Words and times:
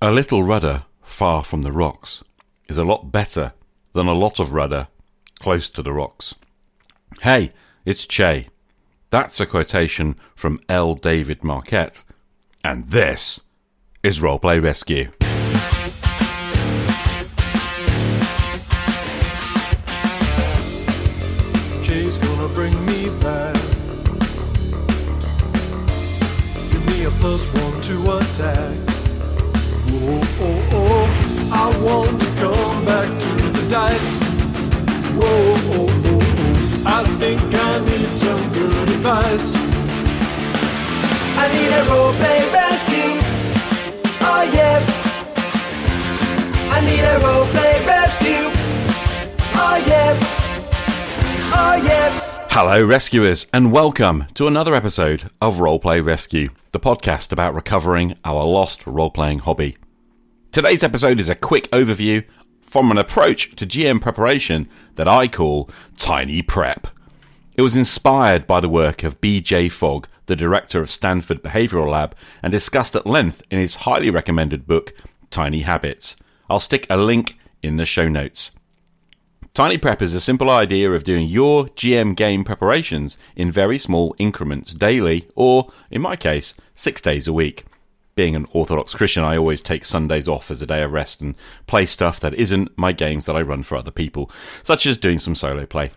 A 0.00 0.12
little 0.12 0.44
rudder 0.44 0.84
far 1.02 1.42
from 1.42 1.62
the 1.62 1.72
rocks 1.72 2.22
is 2.68 2.78
a 2.78 2.84
lot 2.84 3.10
better 3.10 3.52
than 3.94 4.06
a 4.06 4.12
lot 4.12 4.38
of 4.38 4.52
rudder 4.52 4.86
close 5.40 5.68
to 5.70 5.82
the 5.82 5.92
rocks. 5.92 6.36
Hey, 7.22 7.50
it's 7.84 8.06
Che. 8.06 8.46
That's 9.10 9.40
a 9.40 9.46
quotation 9.46 10.14
from 10.36 10.60
L. 10.68 10.94
David 10.94 11.42
Marquette. 11.42 12.04
And 12.62 12.86
this 12.86 13.40
is 14.04 14.20
Roleplay 14.20 14.62
Rescue. 14.62 15.10
Gonna 22.22 22.48
bring 22.54 22.86
me 22.86 23.10
back. 23.20 23.54
Give 26.70 26.86
me 26.86 27.04
a 27.04 27.10
plus 27.10 27.52
one 27.52 27.80
to 27.82 28.16
attack. 28.16 28.87
To 31.78 31.84
come 32.40 32.84
back 32.84 33.08
to 33.20 33.28
the 33.52 33.68
dice. 33.70 34.22
Whoa, 35.14 35.22
oh, 35.22 35.58
oh, 35.70 35.88
oh, 36.06 36.82
I 36.84 37.04
think 37.18 37.40
I 37.40 37.78
need 37.78 38.08
some 38.08 38.52
good 38.52 38.88
advice. 38.88 39.54
I 41.38 41.46
need 41.54 41.68
a 41.68 41.82
roleplay 41.86 42.52
rescue. 42.52 43.22
Oh 44.20 44.50
yeah. 44.52 44.84
I 46.72 46.80
need 46.80 47.04
a 47.04 47.20
roleplay 47.20 47.86
rescue. 47.86 48.50
Oh 49.54 49.84
yeah. 49.86 50.18
Oh 51.54 51.80
yeah. 51.86 52.20
Hello, 52.50 52.84
rescuers, 52.84 53.46
and 53.52 53.70
welcome 53.70 54.26
to 54.34 54.48
another 54.48 54.74
episode 54.74 55.30
of 55.40 55.58
Roleplay 55.58 56.04
Rescue, 56.04 56.50
the 56.72 56.80
podcast 56.80 57.30
about 57.30 57.54
recovering 57.54 58.16
our 58.24 58.44
lost 58.44 58.84
role 58.84 59.10
playing 59.10 59.38
hobby. 59.38 59.76
Today's 60.50 60.82
episode 60.82 61.20
is 61.20 61.28
a 61.28 61.34
quick 61.34 61.68
overview 61.72 62.24
from 62.62 62.90
an 62.90 62.96
approach 62.96 63.54
to 63.56 63.66
GM 63.66 64.00
preparation 64.00 64.66
that 64.94 65.06
I 65.06 65.28
call 65.28 65.68
Tiny 65.98 66.40
Prep. 66.40 66.86
It 67.54 67.60
was 67.60 67.76
inspired 67.76 68.46
by 68.46 68.60
the 68.60 68.68
work 68.68 69.04
of 69.04 69.20
B.J. 69.20 69.68
Fogg, 69.68 70.08
the 70.24 70.34
director 70.34 70.80
of 70.80 70.90
Stanford 70.90 71.42
Behavioral 71.42 71.90
Lab, 71.90 72.16
and 72.42 72.50
discussed 72.50 72.96
at 72.96 73.06
length 73.06 73.42
in 73.50 73.58
his 73.58 73.74
highly 73.74 74.08
recommended 74.08 74.66
book, 74.66 74.94
Tiny 75.28 75.60
Habits. 75.60 76.16
I'll 76.48 76.60
stick 76.60 76.86
a 76.88 76.96
link 76.96 77.38
in 77.62 77.76
the 77.76 77.84
show 77.84 78.08
notes. 78.08 78.50
Tiny 79.52 79.76
Prep 79.76 80.00
is 80.00 80.14
a 80.14 80.20
simple 80.20 80.48
idea 80.48 80.90
of 80.90 81.04
doing 81.04 81.28
your 81.28 81.66
GM 81.66 82.16
game 82.16 82.42
preparations 82.42 83.18
in 83.36 83.52
very 83.52 83.76
small 83.76 84.14
increments 84.18 84.72
daily, 84.72 85.28
or, 85.34 85.70
in 85.90 86.00
my 86.00 86.16
case, 86.16 86.54
six 86.74 87.02
days 87.02 87.28
a 87.28 87.34
week. 87.34 87.66
Being 88.18 88.34
an 88.34 88.48
Orthodox 88.50 88.96
Christian, 88.96 89.22
I 89.22 89.36
always 89.36 89.60
take 89.60 89.84
Sundays 89.84 90.26
off 90.26 90.50
as 90.50 90.60
a 90.60 90.66
day 90.66 90.82
of 90.82 90.90
rest 90.90 91.20
and 91.20 91.36
play 91.68 91.86
stuff 91.86 92.18
that 92.18 92.34
isn't 92.34 92.76
my 92.76 92.90
games 92.90 93.26
that 93.26 93.36
I 93.36 93.42
run 93.42 93.62
for 93.62 93.76
other 93.76 93.92
people, 93.92 94.28
such 94.64 94.86
as 94.86 94.98
doing 94.98 95.20
some 95.20 95.36
solo 95.36 95.66
play. 95.66 95.92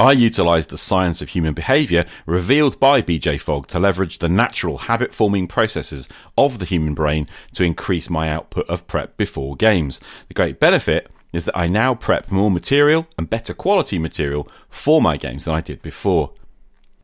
I 0.00 0.10
utilised 0.10 0.70
the 0.70 0.76
science 0.76 1.22
of 1.22 1.28
human 1.28 1.54
behaviour 1.54 2.06
revealed 2.26 2.80
by 2.80 3.02
BJ 3.02 3.40
Fogg 3.40 3.68
to 3.68 3.78
leverage 3.78 4.18
the 4.18 4.28
natural 4.28 4.78
habit 4.78 5.14
forming 5.14 5.46
processes 5.46 6.08
of 6.36 6.58
the 6.58 6.64
human 6.64 6.92
brain 6.92 7.28
to 7.54 7.62
increase 7.62 8.10
my 8.10 8.28
output 8.28 8.68
of 8.68 8.88
prep 8.88 9.16
before 9.16 9.54
games. 9.54 10.00
The 10.26 10.34
great 10.34 10.58
benefit 10.58 11.08
is 11.32 11.44
that 11.44 11.56
I 11.56 11.68
now 11.68 11.94
prep 11.94 12.32
more 12.32 12.50
material 12.50 13.06
and 13.16 13.30
better 13.30 13.54
quality 13.54 14.00
material 14.00 14.48
for 14.68 15.00
my 15.00 15.16
games 15.16 15.44
than 15.44 15.54
I 15.54 15.60
did 15.60 15.82
before. 15.82 16.32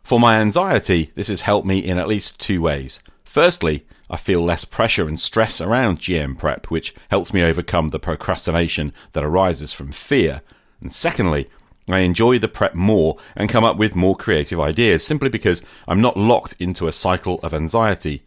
For 0.03 0.19
my 0.19 0.39
anxiety, 0.39 1.13
this 1.15 1.29
has 1.29 1.43
helped 1.43 1.69
me 1.69 1.79
in 1.79 2.01
at 2.01 2.09
least 2.09 2.41
two 2.41 2.61
ways. 2.61 3.01
Firstly, 3.25 3.87
I 4.11 4.17
feel 4.17 4.43
less 4.43 4.65
pressure 4.65 5.07
and 5.07 5.19
stress 5.19 5.61
around 5.61 5.99
GM 5.99 6.39
prep, 6.39 6.71
which 6.71 6.95
helps 7.11 7.33
me 7.33 7.43
overcome 7.43 7.91
the 7.91 7.99
procrastination 7.99 8.93
that 9.13 9.25
arises 9.25 9.73
from 9.73 9.93
fear. 9.93 10.43
And 10.81 10.93
secondly, 10.93 11.49
I 11.89 12.01
enjoy 12.01 12.39
the 12.39 12.49
prep 12.49 12.75
more 12.75 13.17
and 13.37 13.49
come 13.49 13.65
up 13.65 13.77
with 13.77 13.97
more 13.97 14.17
creative 14.17 14.61
ideas 14.61 15.07
simply 15.07 15.29
because 15.29 15.63
I'm 15.87 16.01
not 16.01 16.17
locked 16.17 16.55
into 16.59 16.87
a 16.87 16.93
cycle 16.93 17.41
of 17.43 17.55
anxiety. 17.55 18.23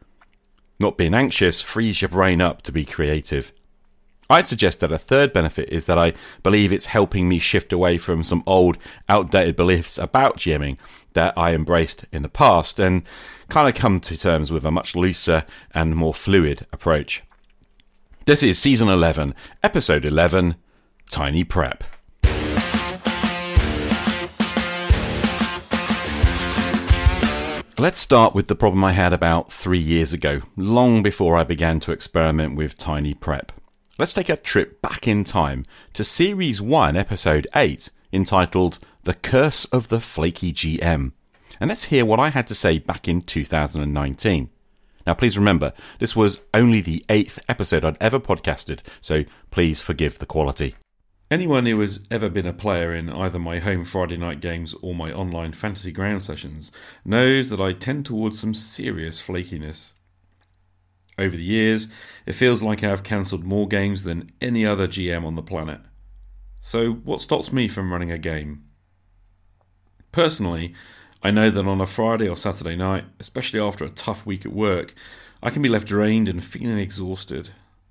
Not 0.80 0.98
being 0.98 1.14
anxious 1.14 1.62
frees 1.62 2.02
your 2.02 2.10
brain 2.10 2.42
up 2.42 2.62
to 2.64 2.72
be 2.72 2.86
creative. 2.86 3.52
I'd 4.30 4.48
suggest 4.48 4.80
that 4.80 4.94
a 4.94 4.98
third 4.98 5.34
benefit 5.34 5.70
is 5.70 5.86
that 5.86 6.00
I 6.00 6.14
believe 6.42 6.72
it's 6.72 6.86
helping 6.86 7.28
me 7.28 7.38
shift 7.38 7.74
away 7.74 7.98
from 7.98 8.24
some 8.24 8.44
old, 8.48 8.78
outdated 9.10 9.58
beliefs 9.58 9.98
about 9.98 10.38
GMing 10.38 10.78
that 11.14 11.38
I 11.38 11.54
embraced 11.54 12.06
in 12.12 12.22
the 12.22 12.30
past 12.30 12.80
and 12.80 13.04
kind 13.50 13.68
of 13.68 13.76
come 13.76 14.00
to 14.02 14.18
terms 14.18 14.52
with 14.52 14.64
a 14.64 14.72
much 14.72 14.96
looser 14.96 15.46
and 15.74 15.96
more 15.96 16.14
fluid 16.14 16.66
approach. 16.72 17.24
This 18.26 18.44
is 18.44 18.60
season 18.60 18.88
11, 18.88 19.34
episode 19.64 20.06
11 20.06 20.56
Tiny 21.10 21.44
Prep. 21.44 21.84
Let's 27.78 28.00
start 28.00 28.36
with 28.36 28.48
the 28.48 28.56
problem 28.56 28.84
I 28.84 28.92
had 28.92 29.12
about 29.12 29.52
three 29.52 29.80
years 29.80 30.14
ago, 30.14 30.42
long 30.56 31.02
before 31.02 31.36
I 31.36 31.44
began 31.44 31.80
to 31.80 31.92
experiment 31.92 32.56
with 32.56 32.78
Tiny 32.78 33.16
Prep. 33.16 33.52
Let's 33.98 34.14
take 34.14 34.30
a 34.30 34.38
trip 34.38 34.84
back 34.84 35.08
in 35.08 35.24
time 35.24 35.66
to 35.94 36.04
Series 36.04 36.62
1, 36.62 36.96
Episode 36.96 37.48
8, 37.56 37.90
entitled 38.14 38.78
The 39.04 39.16
Curse 39.16 39.66
of 39.66 39.88
the 39.88 40.00
Flaky 40.00 40.54
GM. 40.54 41.14
And 41.60 41.70
let's 41.70 41.86
hear 41.86 42.06
what 42.06 42.20
I 42.20 42.30
had 42.30 42.46
to 42.48 42.56
say 42.56 42.78
back 42.78 43.08
in 43.08 43.24
2019. 43.24 44.50
Now, 45.08 45.16
please 45.16 45.40
remember, 45.40 45.74
this 45.98 46.16
was 46.16 46.40
only 46.54 46.82
the 46.82 47.04
eighth 47.10 47.40
episode 47.50 47.84
I'd 47.84 47.98
ever 48.00 48.20
podcasted, 48.20 48.82
so 49.00 49.24
please 49.50 49.82
forgive 49.82 50.20
the 50.20 50.28
quality. 50.28 50.76
Anyone 51.32 51.66
who 51.66 51.80
has 51.80 52.06
ever 52.12 52.30
been 52.30 52.46
a 52.46 52.54
player 52.54 52.94
in 52.94 53.10
either 53.10 53.40
my 53.40 53.58
home 53.58 53.86
Friday 53.86 54.18
night 54.18 54.40
games 54.40 54.76
or 54.84 54.94
my 54.94 55.12
online 55.12 55.54
fantasy 55.54 55.92
ground 55.92 56.22
sessions 56.22 56.72
knows 57.04 57.50
that 57.50 57.60
I 57.60 57.74
tend 57.74 58.06
towards 58.06 58.40
some 58.40 58.54
serious 58.54 59.20
flakiness. 59.20 59.94
Over 61.18 61.36
the 61.36 61.44
years, 61.44 61.88
it 62.28 62.34
feels 62.34 62.62
like 62.62 62.84
I 62.84 62.90
have 62.90 63.02
cancelled 63.02 63.46
more 63.46 63.68
games 63.68 64.04
than 64.04 64.30
any 64.40 64.64
other 64.64 64.88
GM 64.88 65.26
on 65.26 65.34
the 65.34 65.42
planet. 65.42 65.82
So, 66.60 66.92
what 66.92 67.22
stops 67.22 67.52
me 67.52 67.68
from 67.68 67.92
running 67.92 68.12
a 68.12 68.20
game? 68.20 68.66
Personally, 70.12 70.74
I 71.24 71.32
know 71.32 71.50
that 71.50 71.66
on 71.66 71.80
a 71.80 71.86
Friday 71.86 72.28
or 72.28 72.36
Saturday 72.36 72.76
night, 72.76 73.06
especially 73.20 73.60
after 73.60 73.86
a 73.86 73.90
tough 73.90 74.26
week 74.26 74.46
at 74.46 74.52
work, 74.52 74.94
I 75.42 75.50
can 75.50 75.62
be 75.62 75.70
left 75.70 75.88
drained 75.88 76.28
and 76.28 76.44
feeling 76.44 76.78
exhausted. 76.78 77.50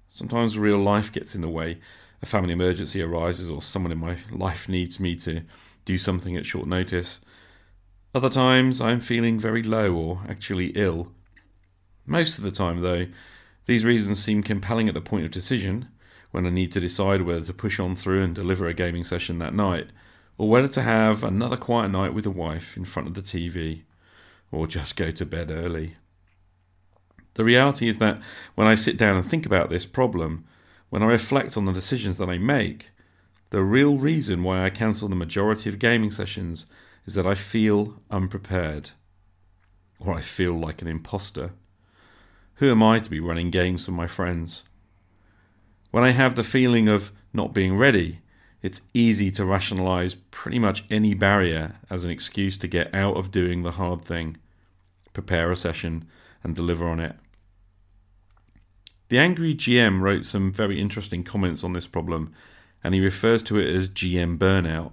Sometimes 0.09 0.59
real 0.59 0.79
life 0.79 1.13
gets 1.13 1.35
in 1.35 1.41
the 1.41 1.49
way, 1.49 1.79
a 2.23 2.27
family 2.27 2.53
emergency 2.53 3.01
arises, 3.01 3.49
or 3.49 3.63
someone 3.63 3.93
in 3.93 3.99
my 3.99 4.17
life 4.31 4.69
needs 4.69 5.01
me 5.01 5.17
to 5.17 5.43
do 5.85 5.97
something 5.97 6.37
at 6.37 6.47
short 6.47 6.67
notice. 6.67 7.21
Other 8.15 8.29
times 8.29 8.81
I'm 8.81 9.01
feeling 9.01 9.39
very 9.39 9.63
low 9.63 9.95
or 9.95 10.21
actually 10.29 10.73
ill. 10.75 11.13
Most 12.05 12.39
of 12.39 12.45
the 12.45 12.51
time, 12.51 12.81
though, 12.81 13.07
these 13.67 13.85
reasons 13.85 14.23
seem 14.23 14.43
compelling 14.43 14.89
at 14.89 14.95
the 14.95 15.01
point 15.01 15.25
of 15.25 15.31
decision, 15.31 15.89
when 16.33 16.47
I 16.47 16.51
need 16.51 16.73
to 16.73 16.81
decide 16.81 17.23
whether 17.23 17.45
to 17.45 17.55
push 17.55 17.81
on 17.81 17.97
through 17.97 18.23
and 18.23 18.35
deliver 18.35 18.67
a 18.67 18.75
gaming 18.75 19.05
session 19.05 19.39
that 19.39 19.55
night, 19.55 19.89
or 20.41 20.49
whether 20.49 20.69
to 20.69 20.81
have 20.81 21.23
another 21.23 21.57
quiet 21.59 21.91
night 21.91 22.15
with 22.15 22.25
the 22.25 22.31
wife 22.31 22.75
in 22.75 22.83
front 22.87 23.07
of 23.07 23.13
the 23.13 23.21
TV, 23.21 23.83
or 24.51 24.67
just 24.67 24.97
go 24.97 25.11
to 25.11 25.27
bed 25.27 25.51
early. 25.51 25.97
The 27.35 27.45
reality 27.45 27.89
is 27.89 27.99
that 27.99 28.23
when 28.55 28.67
I 28.67 28.75
sit 28.75 28.97
down 28.97 29.17
and 29.17 29.27
think 29.27 29.45
about 29.45 29.69
this 29.69 29.85
problem, 29.85 30.47
when 30.89 31.03
I 31.03 31.07
reflect 31.09 31.59
on 31.59 31.67
the 31.67 31.75
decisions 31.75 32.17
that 32.17 32.31
I 32.31 32.39
make, 32.39 32.89
the 33.51 33.63
real 33.63 33.99
reason 33.99 34.43
why 34.43 34.65
I 34.65 34.71
cancel 34.71 35.11
the 35.11 35.15
majority 35.15 35.69
of 35.69 35.79
gaming 35.79 36.11
sessions 36.11 36.65
is 37.05 37.13
that 37.17 37.27
I 37.27 37.35
feel 37.35 38.01
unprepared, 38.11 38.93
or 39.99 40.15
I 40.15 40.23
feel 40.23 40.55
like 40.55 40.81
an 40.81 40.89
imposter. 40.89 41.51
Who 42.55 42.71
am 42.71 42.83
I 42.83 43.01
to 43.01 43.11
be 43.11 43.21
running 43.21 43.51
games 43.51 43.85
for 43.85 43.93
my 43.93 44.07
friends? 44.07 44.63
When 45.91 46.03
I 46.03 46.13
have 46.13 46.35
the 46.35 46.43
feeling 46.43 46.89
of 46.89 47.13
not 47.35 47.53
being 47.53 47.77
ready, 47.77 48.21
it's 48.63 48.83
easy 48.93 49.31
to 49.33 49.45
rationalize 49.45 50.17
pretty 50.31 50.59
much 50.59 50.85
any 50.91 51.15
barrier 51.15 51.77
as 51.89 52.05
an 52.05 52.11
excuse 52.11 52.59
to 52.59 52.69
get 52.69 52.95
out 52.95 53.17
of 53.17 53.31
doing 53.31 53.63
the 53.63 53.73
hard 53.73 54.05
thing, 54.05 54.37
prepare 55.13 55.51
a 55.51 55.57
session, 55.57 56.07
and 56.45 56.55
deliver 56.55 56.87
on 56.87 57.01
it. 57.01 57.17
The 59.09 59.19
Angry 59.19 59.55
GM 59.55 60.01
wrote 60.01 60.25
some 60.25 60.53
very 60.53 60.79
interesting 60.81 61.25
comments 61.25 61.65
on 61.65 61.73
this 61.73 61.87
problem, 61.87 62.33
and 62.85 62.95
he 62.95 63.01
refers 63.01 63.43
to 63.45 63.59
it 63.59 63.75
as 63.75 63.89
GM 63.89 64.39
burnout. 64.39 64.93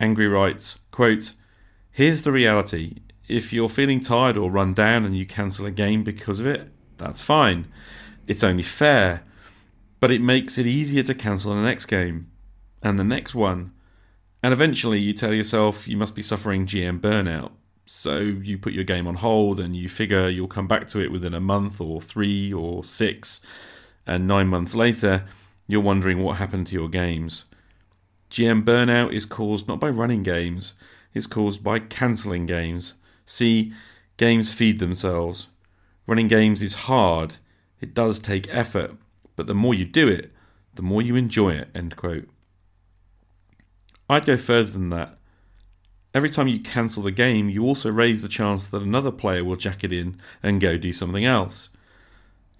Angry 0.00 0.26
writes, 0.26 0.78
quote, 0.90 1.32
Here's 1.90 2.22
the 2.22 2.32
reality. 2.32 2.98
If 3.28 3.52
you're 3.52 3.68
feeling 3.68 4.00
tired 4.00 4.36
or 4.36 4.50
run 4.50 4.74
down 4.74 5.04
and 5.04 5.16
you 5.16 5.24
cancel 5.24 5.66
a 5.66 5.70
game 5.70 6.02
because 6.02 6.40
of 6.40 6.46
it, 6.46 6.68
that's 6.98 7.22
fine. 7.22 7.66
It's 8.26 8.42
only 8.42 8.62
fair. 8.62 9.22
But 10.00 10.10
it 10.10 10.20
makes 10.20 10.58
it 10.58 10.66
easier 10.66 11.02
to 11.04 11.14
cancel 11.14 11.54
the 11.54 11.62
next 11.62 11.86
game 11.86 12.31
and 12.82 12.98
the 12.98 13.04
next 13.04 13.34
one. 13.34 13.72
And 14.42 14.52
eventually 14.52 14.98
you 14.98 15.12
tell 15.12 15.32
yourself 15.32 15.86
you 15.86 15.96
must 15.96 16.14
be 16.14 16.22
suffering 16.22 16.66
GM 16.66 17.00
burnout. 17.00 17.52
So 17.86 18.18
you 18.18 18.58
put 18.58 18.72
your 18.72 18.84
game 18.84 19.06
on 19.06 19.16
hold 19.16 19.60
and 19.60 19.76
you 19.76 19.88
figure 19.88 20.28
you'll 20.28 20.48
come 20.48 20.66
back 20.66 20.88
to 20.88 21.00
it 21.00 21.12
within 21.12 21.34
a 21.34 21.40
month 21.40 21.80
or 21.80 22.00
three 22.00 22.52
or 22.52 22.84
six. 22.84 23.40
and 24.06 24.26
nine 24.26 24.48
months 24.48 24.74
later, 24.74 25.24
you're 25.68 25.80
wondering 25.80 26.22
what 26.22 26.38
happened 26.38 26.66
to 26.66 26.74
your 26.74 26.88
games. 26.88 27.44
GM 28.30 28.64
burnout 28.64 29.12
is 29.12 29.24
caused 29.24 29.68
not 29.68 29.78
by 29.78 29.88
running 29.88 30.22
games, 30.22 30.74
it's 31.14 31.26
caused 31.26 31.62
by 31.62 31.78
cancelling 31.78 32.46
games. 32.46 32.94
See, 33.26 33.72
games 34.16 34.52
feed 34.52 34.78
themselves. 34.80 35.48
Running 36.06 36.28
games 36.28 36.62
is 36.62 36.74
hard, 36.74 37.36
it 37.80 37.94
does 37.94 38.18
take 38.18 38.48
effort, 38.50 38.96
but 39.36 39.46
the 39.46 39.54
more 39.54 39.74
you 39.74 39.84
do 39.84 40.08
it, 40.08 40.32
the 40.74 40.82
more 40.82 41.02
you 41.02 41.14
enjoy 41.14 41.50
it. 41.50 41.68
End 41.74 41.94
quote. 41.96 42.28
I'd 44.12 44.26
go 44.26 44.36
further 44.36 44.70
than 44.70 44.90
that. 44.90 45.18
Every 46.14 46.28
time 46.28 46.46
you 46.46 46.60
cancel 46.60 47.02
the 47.02 47.10
game, 47.10 47.48
you 47.48 47.62
also 47.62 47.90
raise 47.90 48.20
the 48.20 48.28
chance 48.28 48.66
that 48.66 48.82
another 48.82 49.10
player 49.10 49.42
will 49.42 49.56
jack 49.56 49.82
it 49.82 49.92
in 49.92 50.20
and 50.42 50.60
go 50.60 50.76
do 50.76 50.92
something 50.92 51.24
else. 51.24 51.70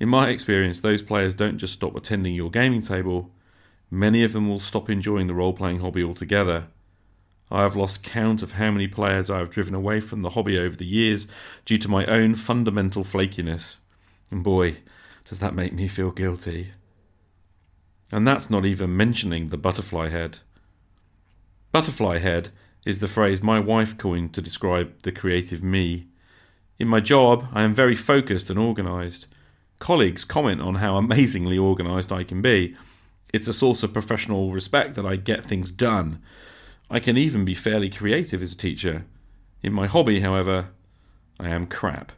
In 0.01 0.09
my 0.09 0.31
experience, 0.31 0.81
those 0.81 1.03
players 1.03 1.35
don't 1.35 1.59
just 1.59 1.75
stop 1.75 1.95
attending 1.95 2.35
your 2.35 2.51
gaming 2.51 2.81
table, 2.81 3.31
many 3.91 4.25
of 4.25 4.33
them 4.33 4.49
will 4.49 4.61
stop 4.61 4.89
enjoying 4.89 5.27
the 5.27 5.35
role 5.35 5.53
playing 5.53 5.81
hobby 5.81 6.03
altogether. 6.03 6.69
I 7.51 7.61
have 7.61 7.77
lost 7.77 8.03
count 8.03 8.43
of 8.43 8.53
how 8.53 8.71
many 8.71 8.89
players 8.89 9.29
I 9.29 9.39
have 9.39 9.51
driven 9.51 9.75
away 9.75 10.01
from 10.01 10.23
the 10.23 10.31
hobby 10.31 10.59
over 10.59 10.75
the 10.75 10.87
years 10.87 11.27
due 11.67 11.77
to 11.77 11.91
my 11.91 12.07
own 12.07 12.35
fundamental 12.35 13.05
flakiness. 13.05 13.77
And 14.31 14.43
boy, 14.43 14.79
does 15.29 15.39
that 15.41 15.55
make 15.55 15.75
me 15.75 15.87
feel 15.87 16.13
guilty. 16.13 16.73
And 18.11 18.27
that's 18.27 18.49
not 18.49 18.65
even 18.65 18.97
mentioning 18.97 19.49
the 19.49 19.59
butterfly 19.59 20.09
head. 20.09 20.39
Butterfly 21.73 22.19
head 22.19 22.51
is 22.85 23.01
the 23.01 23.09
phrase 23.09 23.43
my 23.43 23.59
wife 23.59 23.97
coined 23.97 24.35
to 24.35 24.43
describe 24.43 25.01
the 25.05 25.11
creative 25.11 25.63
me. 25.63 26.07
In 26.79 26.87
my 26.87 27.01
job, 27.01 27.49
I 27.55 27.63
am 27.63 27.75
very 27.75 27.95
focused 27.95 28.51
and 28.51 28.59
organised. 28.59 29.27
Colleagues 29.79 30.27
comment 30.27 30.61
on 30.61 30.77
how 30.77 30.97
amazingly 30.97 31.57
organised 31.57 32.13
I 32.13 32.25
can 32.25 32.43
be. 32.43 32.77
It's 33.33 33.49
a 33.49 33.55
source 33.55 33.83
of 33.83 33.95
professional 33.95 34.53
respect 34.53 34.97
that 34.97 35.07
I 35.07 35.17
get 35.17 35.45
things 35.45 35.71
done. 35.71 36.21
I 36.91 37.01
can 37.01 37.17
even 37.17 37.43
be 37.43 37.55
fairly 37.55 37.89
creative 37.89 38.43
as 38.43 38.53
a 38.53 38.59
teacher. 38.59 39.07
In 39.63 39.73
my 39.73 39.87
hobby, 39.87 40.21
however, 40.21 40.69
I 41.41 41.49
am 41.49 41.67
crap. 41.67 42.13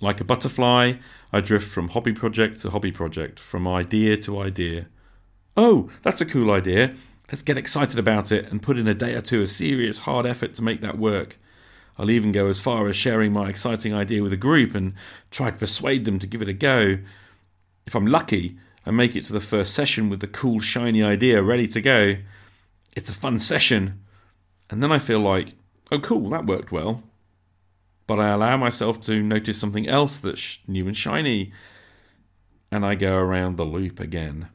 Like 0.00 0.20
a 0.20 0.24
butterfly, 0.24 0.94
I 1.32 1.40
drift 1.40 1.68
from 1.68 1.90
hobby 1.90 2.14
project 2.14 2.58
to 2.62 2.70
hobby 2.70 2.90
project, 2.90 3.38
from 3.38 3.68
idea 3.68 4.16
to 4.16 4.40
idea. 4.40 4.88
Oh, 5.56 5.90
that's 6.02 6.20
a 6.20 6.26
cool 6.26 6.50
idea. 6.50 6.96
Let's 7.30 7.42
get 7.42 7.58
excited 7.58 7.98
about 7.98 8.32
it 8.32 8.50
and 8.50 8.62
put 8.62 8.78
in 8.78 8.88
a 8.88 8.94
day 8.94 9.14
or 9.14 9.20
two 9.20 9.42
of 9.42 9.50
serious 9.50 10.00
hard 10.00 10.24
effort 10.24 10.54
to 10.54 10.62
make 10.62 10.80
that 10.80 10.98
work. 10.98 11.38
I'll 11.98 12.10
even 12.10 12.32
go 12.32 12.48
as 12.48 12.60
far 12.60 12.88
as 12.88 12.96
sharing 12.96 13.32
my 13.32 13.50
exciting 13.50 13.92
idea 13.92 14.22
with 14.22 14.32
a 14.32 14.36
group 14.36 14.74
and 14.74 14.94
try 15.30 15.50
to 15.50 15.56
persuade 15.56 16.04
them 16.04 16.18
to 16.20 16.26
give 16.26 16.40
it 16.40 16.48
a 16.48 16.54
go. 16.54 16.98
If 17.86 17.94
I'm 17.94 18.06
lucky, 18.06 18.56
I 18.86 18.92
make 18.92 19.14
it 19.14 19.24
to 19.24 19.32
the 19.32 19.40
first 19.40 19.74
session 19.74 20.08
with 20.08 20.20
the 20.20 20.26
cool, 20.26 20.60
shiny 20.60 21.02
idea 21.02 21.42
ready 21.42 21.68
to 21.68 21.80
go. 21.80 22.16
It's 22.96 23.10
a 23.10 23.14
fun 23.14 23.38
session. 23.38 24.00
And 24.70 24.82
then 24.82 24.92
I 24.92 24.98
feel 24.98 25.20
like, 25.20 25.54
oh, 25.90 25.98
cool, 25.98 26.30
that 26.30 26.46
worked 26.46 26.72
well. 26.72 27.02
But 28.06 28.20
I 28.20 28.28
allow 28.28 28.56
myself 28.56 29.00
to 29.00 29.22
notice 29.22 29.58
something 29.58 29.86
else 29.86 30.18
that's 30.18 30.60
new 30.66 30.86
and 30.86 30.96
shiny, 30.96 31.52
and 32.70 32.86
I 32.86 32.94
go 32.94 33.16
around 33.16 33.56
the 33.56 33.66
loop 33.66 34.00
again. 34.00 34.48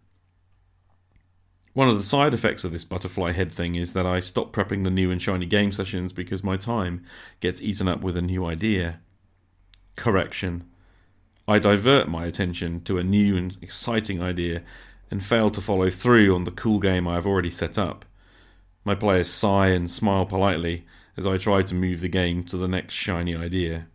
One 1.74 1.90
of 1.90 1.98
the 1.98 2.04
side 2.04 2.36
effects 2.36 2.64
of 2.64 2.72
this 2.72 2.84
butterfly 2.84 3.32
head 3.32 3.52
thing 3.52 3.74
is 3.74 3.94
that 3.94 4.06
I 4.06 4.20
stop 4.20 4.54
prepping 4.54 4.84
the 4.84 4.92
new 4.92 5.10
and 5.10 5.20
shiny 5.20 5.48
game 5.48 5.72
sessions 5.72 6.14
because 6.14 6.44
my 6.44 6.56
time 6.56 7.04
gets 7.40 7.64
eaten 7.64 7.88
up 7.88 8.02
with 8.02 8.16
a 8.16 8.22
new 8.22 8.46
idea. 8.46 9.00
Correction. 9.96 10.66
I 11.48 11.58
divert 11.58 12.08
my 12.08 12.26
attention 12.26 12.82
to 12.82 13.00
a 13.00 13.04
new 13.04 13.36
and 13.36 13.58
exciting 13.60 14.22
idea 14.22 14.62
and 15.10 15.24
fail 15.24 15.50
to 15.50 15.62
follow 15.62 15.90
through 15.90 16.36
on 16.36 16.44
the 16.44 16.52
cool 16.52 16.80
game 16.80 17.08
I 17.08 17.16
have 17.16 17.26
already 17.26 17.52
set 17.52 17.78
up. 17.78 18.06
My 18.86 18.94
players 18.94 19.30
sigh 19.30 19.70
and 19.70 19.90
smile 19.90 20.28
politely 20.28 20.86
as 21.18 21.26
I 21.26 21.38
try 21.38 21.64
to 21.64 21.76
move 21.76 22.02
the 22.02 22.08
game 22.08 22.44
to 22.46 22.58
the 22.58 22.68
next 22.68 22.94
shiny 22.94 23.36
idea. 23.36 23.88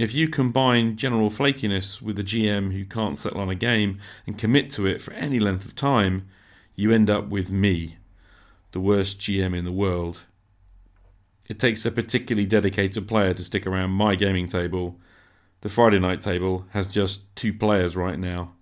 If 0.00 0.14
you 0.14 0.28
combine 0.28 0.96
general 0.96 1.28
flakiness 1.28 2.00
with 2.00 2.18
a 2.18 2.24
GM 2.24 2.72
who 2.72 2.86
can't 2.86 3.18
settle 3.18 3.38
on 3.38 3.50
a 3.50 3.54
game 3.54 4.00
and 4.26 4.38
commit 4.38 4.70
to 4.70 4.86
it 4.86 4.98
for 5.02 5.12
any 5.12 5.38
length 5.38 5.66
of 5.66 5.76
time, 5.76 6.26
you 6.74 6.90
end 6.90 7.10
up 7.10 7.28
with 7.28 7.50
me, 7.50 7.98
the 8.70 8.80
worst 8.80 9.20
GM 9.20 9.54
in 9.54 9.66
the 9.66 9.70
world. 9.70 10.22
It 11.50 11.58
takes 11.58 11.84
a 11.84 11.90
particularly 11.90 12.46
dedicated 12.46 13.06
player 13.06 13.34
to 13.34 13.42
stick 13.44 13.66
around 13.66 13.90
my 13.90 14.14
gaming 14.14 14.46
table. 14.46 14.98
The 15.60 15.68
Friday 15.68 15.98
night 15.98 16.22
table 16.22 16.64
has 16.70 16.88
just 16.88 17.36
two 17.36 17.52
players 17.52 17.94
right 17.94 18.18
now, 18.18 18.54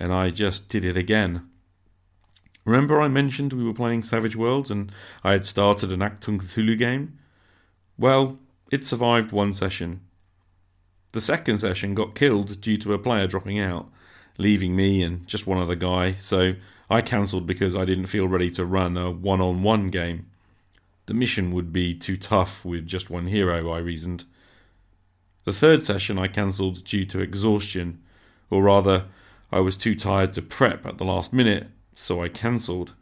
and 0.00 0.12
I 0.12 0.30
just 0.30 0.68
did 0.68 0.84
it 0.84 0.96
again. 0.96 1.48
Remember, 2.64 3.00
I 3.00 3.06
mentioned 3.06 3.52
we 3.52 3.62
were 3.62 3.74
playing 3.74 4.02
Savage 4.02 4.34
Worlds 4.34 4.72
and 4.72 4.90
I 5.22 5.30
had 5.30 5.46
started 5.46 5.92
an 5.92 6.00
Achtung 6.00 6.40
Cthulhu 6.40 6.76
game? 6.76 7.16
Well, 7.96 8.40
it 8.72 8.84
survived 8.84 9.30
one 9.30 9.52
session. 9.52 10.00
The 11.14 11.20
second 11.20 11.58
session 11.58 11.94
got 11.94 12.16
killed 12.16 12.60
due 12.60 12.76
to 12.78 12.92
a 12.92 12.98
player 12.98 13.28
dropping 13.28 13.60
out, 13.60 13.88
leaving 14.36 14.74
me 14.74 15.00
and 15.00 15.24
just 15.28 15.46
one 15.46 15.58
other 15.58 15.76
guy, 15.76 16.14
so 16.14 16.54
I 16.90 17.02
cancelled 17.02 17.46
because 17.46 17.76
I 17.76 17.84
didn't 17.84 18.06
feel 18.06 18.26
ready 18.26 18.50
to 18.50 18.64
run 18.64 18.96
a 18.96 19.12
one 19.12 19.40
on 19.40 19.62
one 19.62 19.90
game. 19.90 20.26
The 21.06 21.14
mission 21.14 21.52
would 21.52 21.72
be 21.72 21.94
too 21.94 22.16
tough 22.16 22.64
with 22.64 22.88
just 22.88 23.10
one 23.10 23.28
hero, 23.28 23.70
I 23.70 23.78
reasoned. 23.78 24.24
The 25.44 25.52
third 25.52 25.84
session 25.84 26.18
I 26.18 26.26
cancelled 26.26 26.82
due 26.82 27.04
to 27.04 27.20
exhaustion, 27.20 28.02
or 28.50 28.64
rather, 28.64 29.04
I 29.52 29.60
was 29.60 29.76
too 29.76 29.94
tired 29.94 30.32
to 30.32 30.42
prep 30.42 30.84
at 30.84 30.98
the 30.98 31.04
last 31.04 31.32
minute, 31.32 31.68
so 31.94 32.24
I 32.24 32.28
cancelled. 32.28 32.92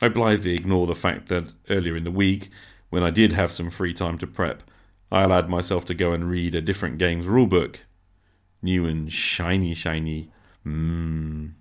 I 0.00 0.08
blithely 0.08 0.54
ignore 0.54 0.86
the 0.86 0.94
fact 0.94 1.28
that 1.28 1.52
earlier 1.68 1.94
in 1.94 2.04
the 2.04 2.10
week, 2.10 2.48
when 2.88 3.02
I 3.02 3.10
did 3.10 3.34
have 3.34 3.52
some 3.52 3.68
free 3.68 3.92
time 3.92 4.16
to 4.16 4.26
prep, 4.26 4.62
I 5.10 5.22
allowed 5.22 5.48
myself 5.48 5.84
to 5.86 5.94
go 5.94 6.12
and 6.12 6.28
read 6.28 6.54
a 6.54 6.60
different 6.60 6.98
game's 6.98 7.26
rulebook. 7.26 7.76
New 8.60 8.86
and 8.86 9.10
shiny, 9.10 9.74
shiny. 9.74 10.30
Mmm. 10.66 11.52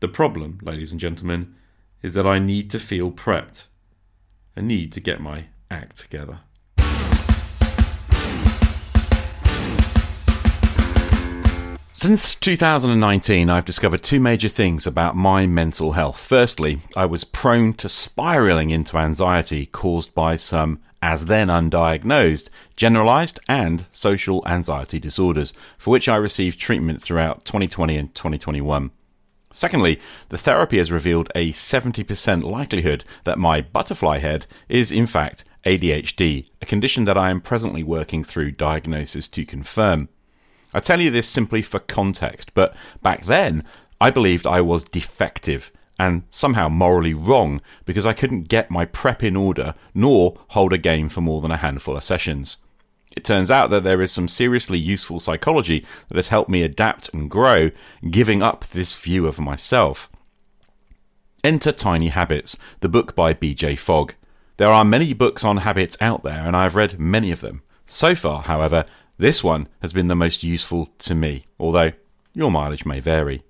The 0.00 0.08
problem, 0.08 0.58
ladies 0.62 0.92
and 0.92 1.00
gentlemen, 1.00 1.54
is 2.02 2.14
that 2.14 2.26
I 2.26 2.38
need 2.38 2.70
to 2.70 2.78
feel 2.78 3.10
prepped. 3.10 3.66
I 4.56 4.60
need 4.60 4.92
to 4.92 5.00
get 5.00 5.20
my 5.20 5.46
act 5.70 5.96
together. 5.96 6.40
Since 11.92 12.34
2019, 12.36 13.50
I've 13.50 13.66
discovered 13.66 14.02
two 14.02 14.20
major 14.20 14.48
things 14.48 14.86
about 14.86 15.16
my 15.16 15.46
mental 15.46 15.92
health. 15.92 16.18
Firstly, 16.18 16.80
I 16.96 17.04
was 17.04 17.24
prone 17.24 17.74
to 17.74 17.90
spiraling 17.90 18.70
into 18.70 18.96
anxiety 18.96 19.66
caused 19.66 20.14
by 20.14 20.36
some 20.36 20.80
as 21.02 21.26
then 21.26 21.48
undiagnosed, 21.48 22.48
generalized 22.76 23.40
and 23.48 23.86
social 23.92 24.46
anxiety 24.46 24.98
disorders, 24.98 25.52
for 25.78 25.90
which 25.90 26.08
I 26.08 26.16
received 26.16 26.58
treatment 26.58 27.02
throughout 27.02 27.44
2020 27.44 27.96
and 27.96 28.14
2021. 28.14 28.90
Secondly, 29.52 29.98
the 30.28 30.38
therapy 30.38 30.78
has 30.78 30.92
revealed 30.92 31.30
a 31.34 31.52
70% 31.52 32.42
likelihood 32.42 33.04
that 33.24 33.38
my 33.38 33.60
butterfly 33.60 34.18
head 34.18 34.46
is 34.68 34.92
in 34.92 35.06
fact 35.06 35.44
ADHD, 35.64 36.46
a 36.62 36.66
condition 36.66 37.04
that 37.04 37.18
I 37.18 37.30
am 37.30 37.40
presently 37.40 37.82
working 37.82 38.22
through 38.22 38.52
diagnosis 38.52 39.26
to 39.28 39.44
confirm. 39.44 40.08
I 40.72 40.80
tell 40.80 41.00
you 41.00 41.10
this 41.10 41.28
simply 41.28 41.62
for 41.62 41.80
context, 41.80 42.52
but 42.54 42.76
back 43.02 43.26
then 43.26 43.64
I 44.00 44.10
believed 44.10 44.46
I 44.46 44.60
was 44.60 44.84
defective 44.84 45.72
and 46.00 46.22
somehow 46.30 46.66
morally 46.66 47.12
wrong 47.12 47.60
because 47.84 48.06
I 48.06 48.14
couldn't 48.14 48.48
get 48.48 48.70
my 48.70 48.86
prep 48.86 49.22
in 49.22 49.36
order 49.36 49.74
nor 49.92 50.38
hold 50.48 50.72
a 50.72 50.78
game 50.78 51.10
for 51.10 51.20
more 51.20 51.42
than 51.42 51.50
a 51.50 51.58
handful 51.58 51.94
of 51.94 52.02
sessions. 52.02 52.56
It 53.14 53.22
turns 53.22 53.50
out 53.50 53.68
that 53.68 53.84
there 53.84 54.00
is 54.00 54.10
some 54.10 54.26
seriously 54.26 54.78
useful 54.78 55.20
psychology 55.20 55.84
that 56.08 56.16
has 56.16 56.28
helped 56.28 56.48
me 56.48 56.62
adapt 56.62 57.12
and 57.12 57.30
grow, 57.30 57.70
giving 58.10 58.42
up 58.42 58.64
this 58.64 58.94
view 58.94 59.26
of 59.26 59.38
myself. 59.38 60.08
Enter 61.44 61.70
Tiny 61.70 62.08
Habits, 62.08 62.56
the 62.80 62.88
book 62.88 63.14
by 63.14 63.34
BJ 63.34 63.78
Fogg. 63.78 64.14
There 64.56 64.68
are 64.68 64.86
many 64.86 65.12
books 65.12 65.44
on 65.44 65.58
habits 65.58 65.98
out 66.00 66.22
there, 66.22 66.46
and 66.46 66.56
I 66.56 66.62
have 66.62 66.76
read 66.76 66.98
many 66.98 67.30
of 67.30 67.42
them. 67.42 67.60
So 67.86 68.14
far, 68.14 68.40
however, 68.40 68.86
this 69.18 69.44
one 69.44 69.68
has 69.82 69.92
been 69.92 70.06
the 70.06 70.16
most 70.16 70.42
useful 70.42 70.88
to 71.00 71.14
me, 71.14 71.44
although 71.58 71.92
your 72.32 72.50
mileage 72.50 72.86
may 72.86 73.00
vary. 73.00 73.42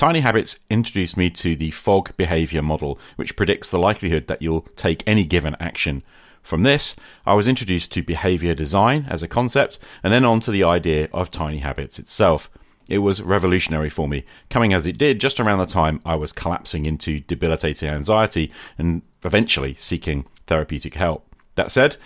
Tiny 0.00 0.20
Habits 0.20 0.60
introduced 0.70 1.18
me 1.18 1.28
to 1.28 1.54
the 1.54 1.70
Fogg 1.72 2.16
behavior 2.16 2.62
model, 2.62 2.98
which 3.16 3.36
predicts 3.36 3.68
the 3.68 3.78
likelihood 3.78 4.28
that 4.28 4.40
you'll 4.40 4.66
take 4.74 5.06
any 5.06 5.26
given 5.26 5.54
action. 5.60 6.02
From 6.42 6.62
this, 6.62 6.96
I 7.26 7.34
was 7.34 7.46
introduced 7.46 7.92
to 7.92 8.02
behavior 8.02 8.54
design 8.54 9.04
as 9.10 9.22
a 9.22 9.28
concept, 9.28 9.78
and 10.02 10.10
then 10.10 10.24
on 10.24 10.40
to 10.40 10.50
the 10.50 10.64
idea 10.64 11.10
of 11.12 11.30
Tiny 11.30 11.58
Habits 11.58 11.98
itself. 11.98 12.48
It 12.88 13.00
was 13.00 13.20
revolutionary 13.20 13.90
for 13.90 14.08
me, 14.08 14.24
coming 14.48 14.72
as 14.72 14.86
it 14.86 14.96
did 14.96 15.20
just 15.20 15.38
around 15.38 15.58
the 15.58 15.66
time 15.66 16.00
I 16.06 16.14
was 16.14 16.32
collapsing 16.32 16.86
into 16.86 17.20
debilitating 17.20 17.90
anxiety 17.90 18.50
and 18.78 19.02
eventually 19.22 19.76
seeking 19.78 20.24
therapeutic 20.46 20.94
help. 20.94 21.26
That 21.56 21.70
said, 21.70 21.98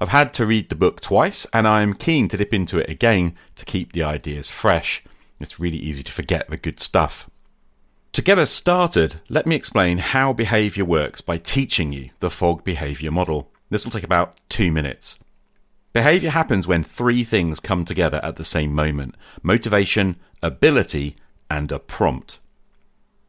I've 0.00 0.10
had 0.10 0.32
to 0.34 0.46
read 0.46 0.68
the 0.68 0.76
book 0.76 1.00
twice, 1.00 1.48
and 1.52 1.66
I'm 1.66 1.94
keen 1.94 2.28
to 2.28 2.36
dip 2.36 2.54
into 2.54 2.78
it 2.78 2.88
again 2.88 3.34
to 3.56 3.64
keep 3.64 3.90
the 3.90 4.04
ideas 4.04 4.48
fresh. 4.48 5.02
It's 5.40 5.58
really 5.58 5.78
easy 5.78 6.02
to 6.02 6.12
forget 6.12 6.48
the 6.48 6.58
good 6.58 6.78
stuff. 6.78 7.28
To 8.14 8.22
get 8.22 8.40
us 8.40 8.50
started, 8.50 9.20
let 9.28 9.46
me 9.46 9.54
explain 9.54 9.98
how 9.98 10.32
behavior 10.32 10.84
works 10.84 11.20
by 11.20 11.38
teaching 11.38 11.92
you 11.92 12.10
the 12.18 12.28
Fogg 12.28 12.64
behavior 12.64 13.12
model. 13.12 13.52
This 13.70 13.84
will 13.84 13.92
take 13.92 14.02
about 14.02 14.36
two 14.48 14.72
minutes. 14.72 15.20
Behavior 15.92 16.30
happens 16.30 16.66
when 16.66 16.82
three 16.82 17.22
things 17.22 17.60
come 17.60 17.84
together 17.84 18.18
at 18.24 18.34
the 18.34 18.42
same 18.42 18.74
moment 18.74 19.16
motivation, 19.44 20.16
ability, 20.42 21.14
and 21.48 21.70
a 21.70 21.78
prompt. 21.78 22.40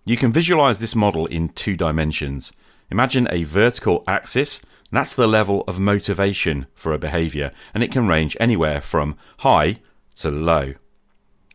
You 0.03 0.17
can 0.17 0.31
visualize 0.31 0.79
this 0.79 0.95
model 0.95 1.27
in 1.27 1.49
two 1.49 1.77
dimensions. 1.77 2.51
Imagine 2.89 3.27
a 3.29 3.43
vertical 3.43 4.03
axis, 4.07 4.61
that's 4.91 5.13
the 5.13 5.27
level 5.27 5.63
of 5.67 5.79
motivation 5.79 6.65
for 6.73 6.91
a 6.91 6.99
behavior, 6.99 7.51
and 7.75 7.83
it 7.83 7.91
can 7.91 8.07
range 8.07 8.35
anywhere 8.39 8.81
from 8.81 9.15
high 9.39 9.75
to 10.15 10.31
low. 10.31 10.73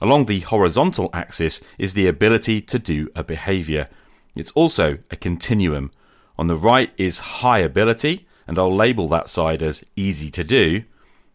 Along 0.00 0.26
the 0.26 0.40
horizontal 0.40 1.08
axis 1.12 1.60
is 1.78 1.94
the 1.94 2.06
ability 2.06 2.60
to 2.60 2.78
do 2.78 3.08
a 3.16 3.24
behavior. 3.24 3.88
It's 4.34 4.50
also 4.50 4.98
a 5.10 5.16
continuum. 5.16 5.90
On 6.38 6.48
the 6.48 6.56
right 6.56 6.92
is 6.98 7.18
high 7.40 7.60
ability, 7.60 8.26
and 8.46 8.58
I'll 8.58 8.74
label 8.74 9.08
that 9.08 9.30
side 9.30 9.62
as 9.62 9.84
easy 9.96 10.30
to 10.32 10.44
do. 10.44 10.84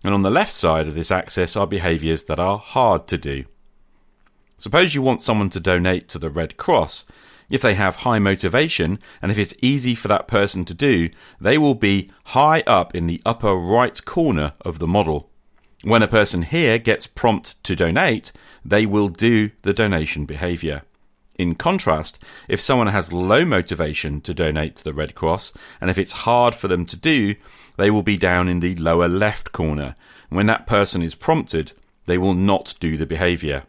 And 0.03 0.13
on 0.13 0.22
the 0.22 0.30
left 0.30 0.53
side 0.53 0.88
of 0.88 0.94
this 0.94 1.12
axis 1.12 1.56
are 1.56 1.68
behaviors 1.68 2.24
that 2.25 2.39
are 2.39 2.60
hard 2.60 3.08
to 3.08 3.18
do. 3.18 3.46
Suppose 4.58 4.94
you 4.94 5.01
want 5.01 5.24
someone 5.24 5.50
to 5.50 5.60
donate 5.60 6.08
to 6.10 6.20
the 6.20 6.30
Red 6.30 6.56
Cross. 6.56 7.06
If 7.50 7.63
they 7.63 7.74
have 7.74 7.98
high 7.98 8.20
motivation 8.20 9.00
and 9.22 9.32
if 9.32 9.39
it's 9.39 9.56
easy 9.60 9.96
for 9.96 10.08
that 10.08 10.27
person 10.27 10.65
to 10.65 10.74
do, 10.75 11.10
they 11.39 11.58
will 11.58 11.74
be 11.74 12.12
high 12.25 12.62
up 12.62 12.94
in 12.94 13.08
the 13.08 13.22
upper 13.25 13.56
right 13.56 14.06
corner 14.06 14.53
of 14.62 14.77
the 14.77 14.88
model. 14.88 15.31
When 15.84 16.04
a 16.04 16.08
person 16.08 16.44
here 16.44 16.78
gets 16.78 17.08
prompt 17.08 17.62
to 17.64 17.76
donate, 17.76 18.32
they 18.64 18.86
will 18.86 19.10
do 19.10 19.50
the 19.64 19.74
donation 19.74 20.26
behavior. 20.26 20.84
In 21.36 21.56
contrast, 21.56 22.20
if 22.48 22.62
someone 22.62 22.88
has 22.88 23.12
low 23.12 23.46
motivation 23.46 24.22
to 24.22 24.34
donate 24.34 24.76
to 24.76 24.84
the 24.84 24.94
Red 24.94 25.16
Cross, 25.16 25.54
and 25.80 25.90
if 25.90 25.98
it's 25.98 26.12
hard 26.12 26.54
for 26.54 26.68
them 26.68 26.86
to 26.86 26.96
do, 26.96 27.34
they 27.78 27.90
will 27.90 28.04
be 28.04 28.16
down 28.16 28.48
in 28.48 28.60
the 28.60 28.76
lower 28.76 29.08
left 29.08 29.52
corner. 29.52 29.96
When 30.30 30.46
that 30.46 30.68
person 30.68 31.02
is 31.02 31.16
prompted, 31.16 31.74
they 32.06 32.20
will 32.20 32.36
not 32.36 32.76
do 32.80 32.96
the 32.96 33.08
behavior. 33.08 33.64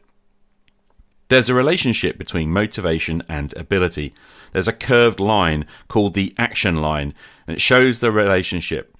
There's 1.28 1.48
a 1.48 1.54
relationship 1.54 2.18
between 2.18 2.50
motivation 2.50 3.22
and 3.26 3.56
ability. 3.56 4.12
There's 4.52 4.68
a 4.68 4.72
curved 4.72 5.18
line 5.18 5.64
called 5.88 6.12
the 6.12 6.34
action 6.36 6.76
line, 6.76 7.14
and 7.46 7.56
it 7.56 7.60
shows 7.62 8.00
the 8.00 8.12
relationship. 8.12 8.91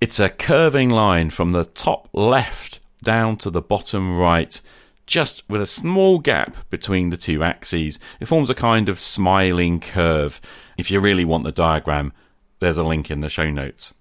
It's 0.00 0.20
a 0.20 0.28
curving 0.28 0.90
line 0.90 1.30
from 1.30 1.50
the 1.50 1.64
top 1.64 2.08
left 2.12 2.78
down 3.02 3.36
to 3.38 3.50
the 3.50 3.60
bottom 3.60 4.16
right, 4.16 4.60
just 5.06 5.42
with 5.50 5.60
a 5.60 5.66
small 5.66 6.20
gap 6.20 6.56
between 6.70 7.10
the 7.10 7.16
two 7.16 7.42
axes. 7.42 7.98
It 8.20 8.26
forms 8.26 8.48
a 8.48 8.54
kind 8.54 8.88
of 8.88 9.00
smiling 9.00 9.80
curve. 9.80 10.40
If 10.76 10.88
you 10.92 11.00
really 11.00 11.24
want 11.24 11.42
the 11.42 11.50
diagram, 11.50 12.12
there's 12.60 12.78
a 12.78 12.84
link 12.84 13.10
in 13.10 13.22
the 13.22 13.28
show 13.28 13.50
notes. 13.50 13.92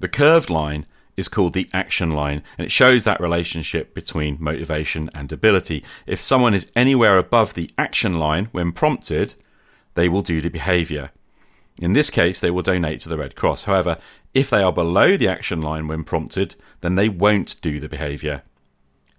The 0.00 0.08
curved 0.08 0.48
line 0.48 0.86
is 1.14 1.28
called 1.28 1.52
the 1.52 1.68
action 1.74 2.12
line, 2.12 2.42
and 2.56 2.64
it 2.64 2.70
shows 2.70 3.04
that 3.04 3.20
relationship 3.20 3.94
between 3.94 4.38
motivation 4.40 5.10
and 5.14 5.30
ability. 5.30 5.84
If 6.06 6.22
someone 6.22 6.54
is 6.54 6.72
anywhere 6.74 7.18
above 7.18 7.52
the 7.52 7.70
action 7.76 8.18
line 8.18 8.48
when 8.52 8.72
prompted, 8.72 9.34
they 9.92 10.08
will 10.08 10.22
do 10.22 10.40
the 10.40 10.48
behavior. 10.48 11.10
In 11.80 11.94
this 11.94 12.10
case, 12.10 12.40
they 12.40 12.50
will 12.50 12.62
donate 12.62 13.00
to 13.00 13.08
the 13.08 13.18
Red 13.18 13.34
Cross. 13.34 13.64
However, 13.64 13.96
if 14.34 14.50
they 14.50 14.62
are 14.62 14.72
below 14.72 15.16
the 15.16 15.28
action 15.28 15.60
line 15.62 15.88
when 15.88 16.04
prompted, 16.04 16.54
then 16.80 16.94
they 16.94 17.08
won't 17.08 17.60
do 17.60 17.80
the 17.80 17.88
behavior. 17.88 18.42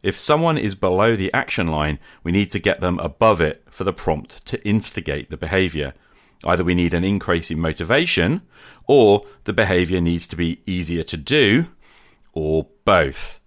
If 0.01 0.17
someone 0.17 0.57
is 0.57 0.75
below 0.75 1.15
the 1.15 1.33
action 1.33 1.67
line, 1.67 1.97
we 2.23 2.31
need 2.31 2.51
to 2.51 2.59
get 2.59 2.81
them 2.81 2.99
above 2.99 3.41
it 3.41 3.63
for 3.69 3.85
the 3.85 3.93
prompt 3.93 4.45
to 4.47 4.65
instigate 4.67 5.29
the 5.29 5.37
behavior. 5.37 5.93
Either 6.43 6.63
we 6.63 6.75
need 6.75 6.93
an 6.93 7.05
increase 7.05 7.49
in 7.49 7.59
motivation, 7.59 8.41
or 8.85 9.25
the 9.45 9.53
behavior 9.53 10.01
needs 10.01 10.27
to 10.27 10.35
be 10.35 10.61
easier 10.65 11.03
to 11.03 11.15
do, 11.15 11.67
or 12.33 12.67
both. 12.83 13.39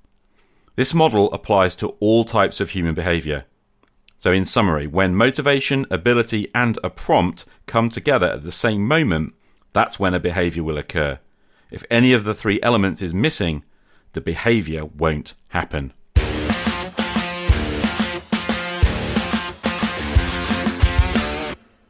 This 0.76 0.94
model 0.94 1.32
applies 1.32 1.76
to 1.76 1.88
all 2.00 2.24
types 2.24 2.60
of 2.60 2.70
human 2.70 2.94
behavior. 2.94 3.44
So, 4.18 4.32
in 4.32 4.44
summary, 4.44 4.86
when 4.86 5.14
motivation, 5.14 5.86
ability, 5.90 6.48
and 6.54 6.78
a 6.82 6.88
prompt 6.88 7.44
come 7.66 7.90
together 7.90 8.26
at 8.26 8.42
the 8.42 8.52
same 8.52 8.86
moment, 8.86 9.34
that's 9.72 10.00
when 10.00 10.14
a 10.14 10.20
behavior 10.20 10.62
will 10.62 10.78
occur. 10.78 11.18
If 11.70 11.84
any 11.90 12.12
of 12.12 12.24
the 12.24 12.34
three 12.34 12.60
elements 12.62 13.02
is 13.02 13.12
missing, 13.12 13.62
the 14.14 14.20
behavior 14.22 14.86
won't 14.86 15.34
happen. 15.50 15.92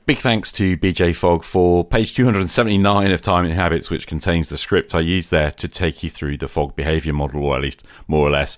Big 0.06 0.18
thanks 0.18 0.52
to 0.52 0.76
BJ 0.76 1.14
Fogg 1.14 1.42
for 1.42 1.84
page 1.84 2.14
279 2.14 3.10
of 3.10 3.20
Tiny 3.22 3.50
Habits, 3.50 3.90
which 3.90 4.06
contains 4.06 4.48
the 4.48 4.56
script 4.56 4.94
I 4.94 5.00
used 5.00 5.32
there 5.32 5.50
to 5.50 5.66
take 5.66 6.04
you 6.04 6.10
through 6.10 6.36
the 6.38 6.46
Fogg 6.46 6.76
behavior 6.76 7.12
model, 7.12 7.44
or 7.44 7.56
at 7.56 7.62
least 7.62 7.84
more 8.06 8.26
or 8.26 8.30
less. 8.30 8.56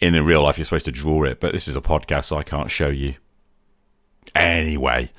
In 0.00 0.14
real 0.24 0.42
life, 0.42 0.58
you're 0.58 0.64
supposed 0.64 0.84
to 0.84 0.92
draw 0.92 1.24
it, 1.24 1.40
but 1.40 1.52
this 1.52 1.66
is 1.66 1.74
a 1.74 1.80
podcast, 1.80 2.24
so 2.24 2.38
I 2.38 2.44
can't 2.44 2.70
show 2.70 2.88
you. 2.88 3.14
Anyway, 4.34 5.10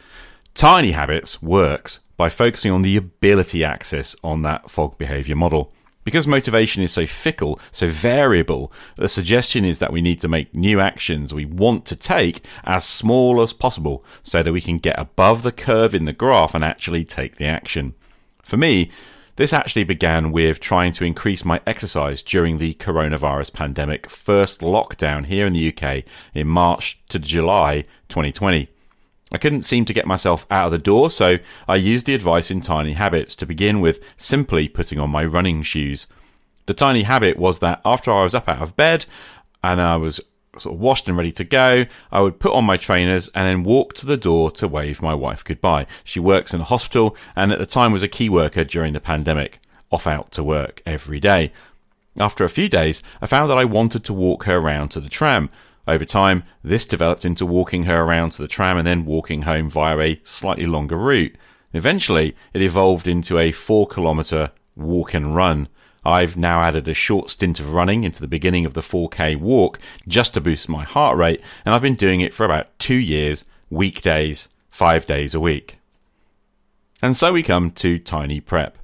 Tiny 0.53 0.91
Habits 0.91 1.41
works 1.41 1.99
by 2.15 2.29
focusing 2.29 2.71
on 2.71 2.81
the 2.81 2.97
ability 2.97 3.63
axis 3.63 4.15
on 4.23 4.41
that 4.43 4.69
Fogg 4.71 4.97
behavior 4.97 5.35
model. 5.35 5.73
Because 6.05 6.25
motivation 6.25 6.81
is 6.81 6.93
so 6.93 7.05
fickle, 7.05 7.59
so 7.71 7.87
variable, 7.87 8.71
the 8.95 9.09
suggestion 9.09 9.65
is 9.65 9.79
that 9.79 9.91
we 9.93 10.01
need 10.01 10.21
to 10.21 10.27
make 10.27 10.55
new 10.55 10.79
actions 10.79 11.33
we 11.33 11.45
want 11.45 11.85
to 11.85 11.95
take 11.95 12.43
as 12.63 12.85
small 12.85 13.41
as 13.41 13.53
possible 13.53 14.03
so 14.23 14.41
that 14.41 14.53
we 14.53 14.61
can 14.61 14.77
get 14.77 14.97
above 14.97 15.43
the 15.43 15.51
curve 15.51 15.93
in 15.93 16.05
the 16.05 16.13
graph 16.13 16.55
and 16.55 16.63
actually 16.63 17.03
take 17.03 17.35
the 17.35 17.45
action. 17.45 17.93
For 18.41 18.57
me, 18.57 18.91
this 19.39 19.53
actually 19.53 19.85
began 19.85 20.33
with 20.33 20.59
trying 20.59 20.91
to 20.91 21.05
increase 21.05 21.45
my 21.45 21.61
exercise 21.65 22.21
during 22.21 22.57
the 22.57 22.73
coronavirus 22.73 23.53
pandemic 23.53 24.09
first 24.09 24.59
lockdown 24.59 25.27
here 25.27 25.47
in 25.47 25.53
the 25.53 25.73
UK 25.73 26.03
in 26.33 26.45
March 26.45 27.01
to 27.07 27.17
July 27.19 27.85
2020. 28.09 28.67
I 29.31 29.37
couldn't 29.37 29.61
seem 29.61 29.85
to 29.85 29.93
get 29.93 30.05
myself 30.05 30.45
out 30.51 30.65
of 30.65 30.71
the 30.73 30.77
door, 30.77 31.09
so 31.09 31.37
I 31.69 31.77
used 31.77 32.05
the 32.05 32.15
advice 32.15 32.51
in 32.51 32.59
Tiny 32.59 32.91
Habits 32.91 33.33
to 33.37 33.45
begin 33.45 33.79
with 33.79 34.03
simply 34.17 34.67
putting 34.67 34.99
on 34.99 35.09
my 35.09 35.23
running 35.23 35.61
shoes. 35.61 36.05
The 36.65 36.73
tiny 36.73 37.03
habit 37.03 37.39
was 37.39 37.59
that 37.59 37.79
after 37.85 38.11
I 38.11 38.23
was 38.23 38.33
up 38.33 38.49
out 38.49 38.61
of 38.61 38.75
bed 38.75 39.05
and 39.63 39.81
I 39.81 39.95
was 39.95 40.19
sort 40.57 40.75
of 40.75 40.81
washed 40.81 41.07
and 41.07 41.17
ready 41.17 41.31
to 41.33 41.43
go, 41.43 41.85
I 42.11 42.21
would 42.21 42.39
put 42.39 42.53
on 42.53 42.65
my 42.65 42.77
trainers 42.77 43.29
and 43.35 43.47
then 43.47 43.63
walk 43.63 43.93
to 43.95 44.05
the 44.05 44.17
door 44.17 44.51
to 44.51 44.67
wave 44.67 45.01
my 45.01 45.13
wife 45.13 45.43
goodbye. 45.43 45.85
She 46.03 46.19
works 46.19 46.53
in 46.53 46.61
a 46.61 46.65
hospital 46.65 47.15
and 47.35 47.51
at 47.51 47.59
the 47.59 47.65
time 47.65 47.91
was 47.91 48.03
a 48.03 48.07
key 48.07 48.29
worker 48.29 48.63
during 48.63 48.93
the 48.93 48.99
pandemic, 48.99 49.59
off 49.91 50.07
out 50.07 50.31
to 50.31 50.43
work 50.43 50.81
every 50.85 51.19
day. 51.19 51.51
After 52.17 52.43
a 52.43 52.49
few 52.49 52.67
days, 52.67 53.03
I 53.21 53.27
found 53.27 53.49
that 53.49 53.57
I 53.57 53.65
wanted 53.65 54.03
to 54.05 54.13
walk 54.13 54.45
her 54.45 54.57
around 54.57 54.89
to 54.89 54.99
the 54.99 55.09
tram. 55.09 55.49
Over 55.87 56.05
time, 56.05 56.43
this 56.63 56.85
developed 56.85 57.25
into 57.25 57.45
walking 57.45 57.83
her 57.83 58.01
around 58.01 58.31
to 58.31 58.41
the 58.41 58.47
tram 58.47 58.77
and 58.77 58.85
then 58.85 59.05
walking 59.05 59.43
home 59.43 59.69
via 59.69 59.97
a 59.99 60.21
slightly 60.23 60.65
longer 60.65 60.97
route. 60.97 61.35
Eventually, 61.73 62.35
it 62.53 62.61
evolved 62.61 63.07
into 63.07 63.37
a 63.37 63.51
four 63.51 63.87
kilometre 63.87 64.51
walk 64.75 65.13
and 65.13 65.35
run. 65.35 65.67
I've 66.05 66.37
now 66.37 66.61
added 66.61 66.87
a 66.87 66.93
short 66.93 67.29
stint 67.29 67.59
of 67.59 67.73
running 67.73 68.03
into 68.03 68.21
the 68.21 68.27
beginning 68.27 68.65
of 68.65 68.73
the 68.73 68.81
4K 68.81 69.37
walk 69.37 69.79
just 70.07 70.33
to 70.33 70.41
boost 70.41 70.69
my 70.69 70.83
heart 70.83 71.17
rate, 71.17 71.41
and 71.65 71.75
I've 71.75 71.81
been 71.81 71.95
doing 71.95 72.21
it 72.21 72.33
for 72.33 72.45
about 72.45 72.77
two 72.79 72.95
years, 72.95 73.45
weekdays, 73.69 74.47
five 74.69 75.05
days 75.05 75.33
a 75.33 75.39
week. 75.39 75.77
And 77.01 77.15
so 77.15 77.33
we 77.33 77.43
come 77.43 77.71
to 77.71 77.99
Tiny 77.99 78.39
Prep. 78.39 78.77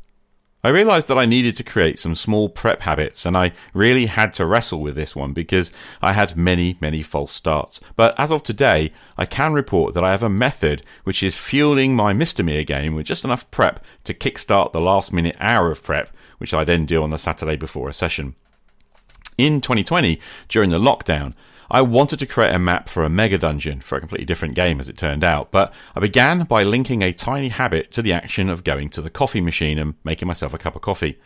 I 0.66 0.70
realized 0.70 1.08
that 1.10 1.18
I 1.20 1.28
needed 1.28 1.56
to 1.58 1.64
create 1.64 2.00
some 2.00 2.16
small 2.16 2.50
prep 2.50 2.82
habits, 2.82 3.24
and 3.24 3.38
I 3.38 3.52
really 3.76 4.08
had 4.08 4.34
to 4.34 4.48
wrestle 4.48 4.82
with 4.82 4.96
this 4.96 5.16
one 5.16 5.32
because 5.32 5.70
I 6.02 6.14
had 6.14 6.36
many, 6.36 6.76
many 6.82 7.04
false 7.04 7.34
starts. 7.34 7.80
But 7.96 8.20
as 8.20 8.32
of 8.32 8.42
today, 8.42 8.92
I 9.16 9.28
can 9.28 9.54
report 9.54 9.94
that 9.94 10.04
I 10.04 10.10
have 10.10 10.24
a 10.24 10.30
method 10.30 10.82
which 11.04 11.22
is 11.22 11.38
fueling 11.38 11.96
my 11.96 12.14
Mr. 12.14 12.44
Mere 12.44 12.64
game 12.64 12.96
with 12.96 13.06
just 13.06 13.24
enough 13.24 13.50
prep 13.52 13.80
to 14.06 14.16
kickstart 14.16 14.72
the 14.72 14.82
last 14.82 15.14
minute 15.14 15.36
hour 15.40 15.70
of 15.70 15.84
prep, 15.84 16.10
which 16.38 16.54
I 16.54 16.64
then 16.64 16.86
do 16.86 17.04
on 17.04 17.10
the 17.10 17.18
Saturday 17.18 17.56
before 17.56 17.90
a 17.90 17.94
session. 17.94 18.36
In 19.38 19.62
2020, 19.62 20.20
during 20.48 20.70
the 20.70 20.78
lockdown, 20.78 21.34
I 21.70 21.82
wanted 21.82 22.20
to 22.20 22.26
create 22.26 22.54
a 22.54 22.60
map 22.60 22.90
for 22.90 23.04
a 23.04 23.10
mega 23.10 23.38
dungeon 23.38 23.82
for 23.82 23.98
a 23.98 24.00
completely 24.00 24.26
different 24.26 24.54
game 24.54 24.80
as 24.80 24.88
it 24.88 24.98
turned 24.98 25.24
out, 25.24 25.52
but 25.52 25.74
I 25.96 26.00
began 26.00 26.44
by 26.44 26.64
linking 26.64 27.02
a 27.02 27.12
tiny 27.12 27.50
habit 27.50 27.92
to 27.94 28.02
the 28.02 28.14
action 28.14 28.50
of 28.50 28.64
going 28.64 28.90
to 28.92 29.02
the 29.02 29.10
coffee 29.10 29.42
machine 29.42 29.80
and 29.80 29.96
making 30.04 30.28
myself 30.28 30.54
a 30.54 30.60
cup 30.60 30.76
of 30.76 30.82
coffee. 30.82 31.18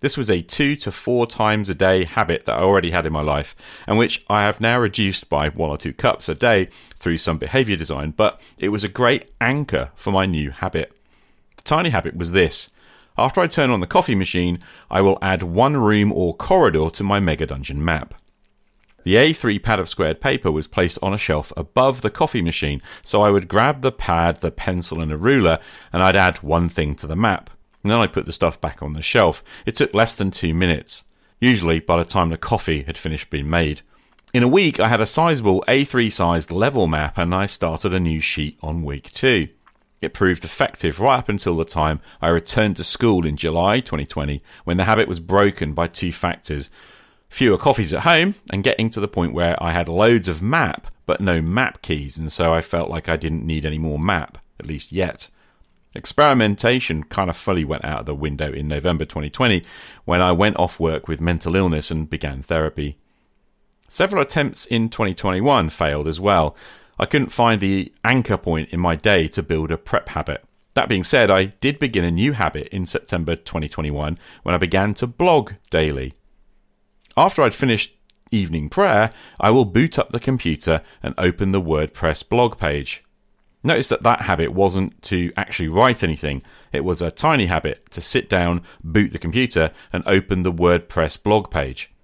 This 0.00 0.16
was 0.16 0.30
a 0.30 0.42
two 0.42 0.76
to 0.76 0.90
four 0.90 1.26
times 1.26 1.68
a 1.68 1.74
day 1.74 2.04
habit 2.04 2.46
that 2.46 2.56
I 2.56 2.62
already 2.62 2.90
had 2.90 3.06
in 3.06 3.12
my 3.12 3.20
life, 3.20 3.54
and 3.86 3.98
which 3.98 4.24
I 4.28 4.42
have 4.42 4.60
now 4.60 4.78
reduced 4.78 5.28
by 5.28 5.48
one 5.48 5.70
or 5.70 5.76
two 5.76 5.92
cups 5.92 6.28
a 6.28 6.34
day 6.34 6.68
through 6.96 7.18
some 7.18 7.38
behavior 7.38 7.76
design, 7.76 8.12
but 8.16 8.40
it 8.58 8.70
was 8.70 8.84
a 8.84 8.88
great 8.88 9.30
anchor 9.40 9.90
for 9.94 10.10
my 10.10 10.24
new 10.24 10.50
habit. 10.50 10.92
The 11.56 11.62
tiny 11.62 11.90
habit 11.90 12.16
was 12.16 12.32
this 12.32 12.70
After 13.18 13.40
I 13.40 13.46
turn 13.46 13.70
on 13.70 13.80
the 13.80 13.86
coffee 13.86 14.14
machine, 14.14 14.60
I 14.90 15.00
will 15.00 15.18
add 15.20 15.42
one 15.42 15.76
room 15.76 16.12
or 16.12 16.34
corridor 16.34 16.90
to 16.90 17.04
my 17.04 17.20
Mega 17.20 17.46
Dungeon 17.46 17.84
map. 17.84 18.14
The 19.02 19.14
A3 19.14 19.62
pad 19.62 19.80
of 19.80 19.88
squared 19.88 20.20
paper 20.20 20.50
was 20.50 20.66
placed 20.66 20.98
on 21.02 21.14
a 21.14 21.18
shelf 21.18 21.52
above 21.56 22.02
the 22.02 22.10
coffee 22.10 22.42
machine, 22.42 22.82
so 23.02 23.22
I 23.22 23.30
would 23.30 23.48
grab 23.48 23.80
the 23.80 23.92
pad, 23.92 24.40
the 24.40 24.50
pencil, 24.50 25.00
and 25.00 25.10
a 25.10 25.16
ruler, 25.16 25.58
and 25.92 26.02
I'd 26.02 26.16
add 26.16 26.42
one 26.42 26.68
thing 26.68 26.94
to 26.96 27.06
the 27.06 27.16
map. 27.16 27.50
And 27.82 27.90
then 27.90 27.98
I 27.98 28.06
put 28.06 28.26
the 28.26 28.32
stuff 28.32 28.60
back 28.60 28.82
on 28.82 28.92
the 28.92 29.00
shelf. 29.00 29.42
It 29.64 29.74
took 29.74 29.94
less 29.94 30.14
than 30.16 30.30
two 30.30 30.52
minutes, 30.52 31.04
usually 31.40 31.80
by 31.80 31.96
the 31.96 32.04
time 32.04 32.28
the 32.28 32.36
coffee 32.36 32.82
had 32.82 32.98
finished 32.98 33.30
being 33.30 33.48
made. 33.48 33.80
In 34.34 34.42
a 34.42 34.48
week, 34.48 34.78
I 34.78 34.88
had 34.88 35.00
a 35.00 35.06
sizable 35.06 35.64
A3 35.66 36.12
sized 36.12 36.50
level 36.50 36.86
map, 36.86 37.16
and 37.16 37.34
I 37.34 37.46
started 37.46 37.94
a 37.94 38.00
new 38.00 38.20
sheet 38.20 38.58
on 38.62 38.84
week 38.84 39.10
two. 39.12 39.48
It 40.00 40.14
proved 40.14 40.44
effective 40.44 40.98
right 40.98 41.18
up 41.18 41.28
until 41.28 41.56
the 41.56 41.64
time 41.64 42.00
I 42.22 42.28
returned 42.28 42.76
to 42.76 42.84
school 42.84 43.26
in 43.26 43.36
July 43.36 43.80
2020, 43.80 44.42
when 44.64 44.76
the 44.76 44.84
habit 44.84 45.08
was 45.08 45.20
broken 45.20 45.72
by 45.74 45.88
two 45.88 46.12
factors 46.12 46.70
fewer 47.30 47.56
coffees 47.56 47.92
at 47.94 48.02
home 48.02 48.34
and 48.52 48.64
getting 48.64 48.90
to 48.90 49.00
the 49.00 49.06
point 49.06 49.32
where 49.32 49.60
I 49.62 49.70
had 49.70 49.88
loads 49.88 50.26
of 50.26 50.42
map 50.42 50.88
but 51.06 51.20
no 51.20 51.40
map 51.42 51.82
keys, 51.82 52.18
and 52.18 52.30
so 52.30 52.54
I 52.54 52.60
felt 52.60 52.88
like 52.88 53.08
I 53.08 53.16
didn't 53.16 53.44
need 53.44 53.64
any 53.64 53.78
more 53.78 53.98
map, 53.98 54.38
at 54.60 54.66
least 54.66 54.92
yet. 54.92 55.28
Experimentation 55.92 57.02
kind 57.02 57.28
of 57.28 57.36
fully 57.36 57.64
went 57.64 57.84
out 57.84 58.00
of 58.00 58.06
the 58.06 58.14
window 58.14 58.52
in 58.52 58.68
November 58.68 59.04
2020 59.04 59.64
when 60.04 60.22
I 60.22 60.30
went 60.30 60.56
off 60.56 60.78
work 60.78 61.08
with 61.08 61.20
mental 61.20 61.56
illness 61.56 61.90
and 61.90 62.08
began 62.08 62.44
therapy. 62.44 62.96
Several 63.88 64.22
attempts 64.22 64.66
in 64.66 64.88
2021 64.88 65.70
failed 65.70 66.06
as 66.06 66.20
well. 66.20 66.54
I 67.00 67.06
couldn't 67.06 67.30
find 67.30 67.60
the 67.60 67.94
anchor 68.04 68.36
point 68.36 68.68
in 68.68 68.78
my 68.78 68.94
day 68.94 69.26
to 69.28 69.42
build 69.42 69.72
a 69.72 69.78
prep 69.78 70.10
habit. 70.10 70.44
That 70.74 70.86
being 70.86 71.02
said, 71.02 71.30
I 71.30 71.46
did 71.46 71.78
begin 71.78 72.04
a 72.04 72.10
new 72.10 72.32
habit 72.32 72.68
in 72.68 72.84
September 72.84 73.36
2021 73.36 74.18
when 74.42 74.54
I 74.54 74.58
began 74.58 74.92
to 74.94 75.06
blog 75.06 75.54
daily. 75.70 76.12
After 77.16 77.40
I'd 77.40 77.54
finished 77.54 77.96
evening 78.30 78.68
prayer, 78.68 79.12
I 79.40 79.50
will 79.50 79.64
boot 79.64 79.98
up 79.98 80.10
the 80.10 80.20
computer 80.20 80.82
and 81.02 81.14
open 81.16 81.52
the 81.52 81.60
WordPress 81.62 82.28
blog 82.28 82.58
page. 82.58 83.02
Notice 83.64 83.88
that 83.88 84.02
that 84.02 84.22
habit 84.22 84.52
wasn't 84.52 85.00
to 85.04 85.32
actually 85.38 85.68
write 85.68 86.02
anything. 86.02 86.42
It 86.70 86.84
was 86.84 87.00
a 87.00 87.10
tiny 87.10 87.46
habit 87.46 87.90
to 87.92 88.02
sit 88.02 88.28
down, 88.28 88.60
boot 88.84 89.12
the 89.12 89.18
computer, 89.18 89.70
and 89.90 90.04
open 90.06 90.42
the 90.42 90.52
WordPress 90.52 91.22
blog 91.22 91.50
page. 91.50 91.94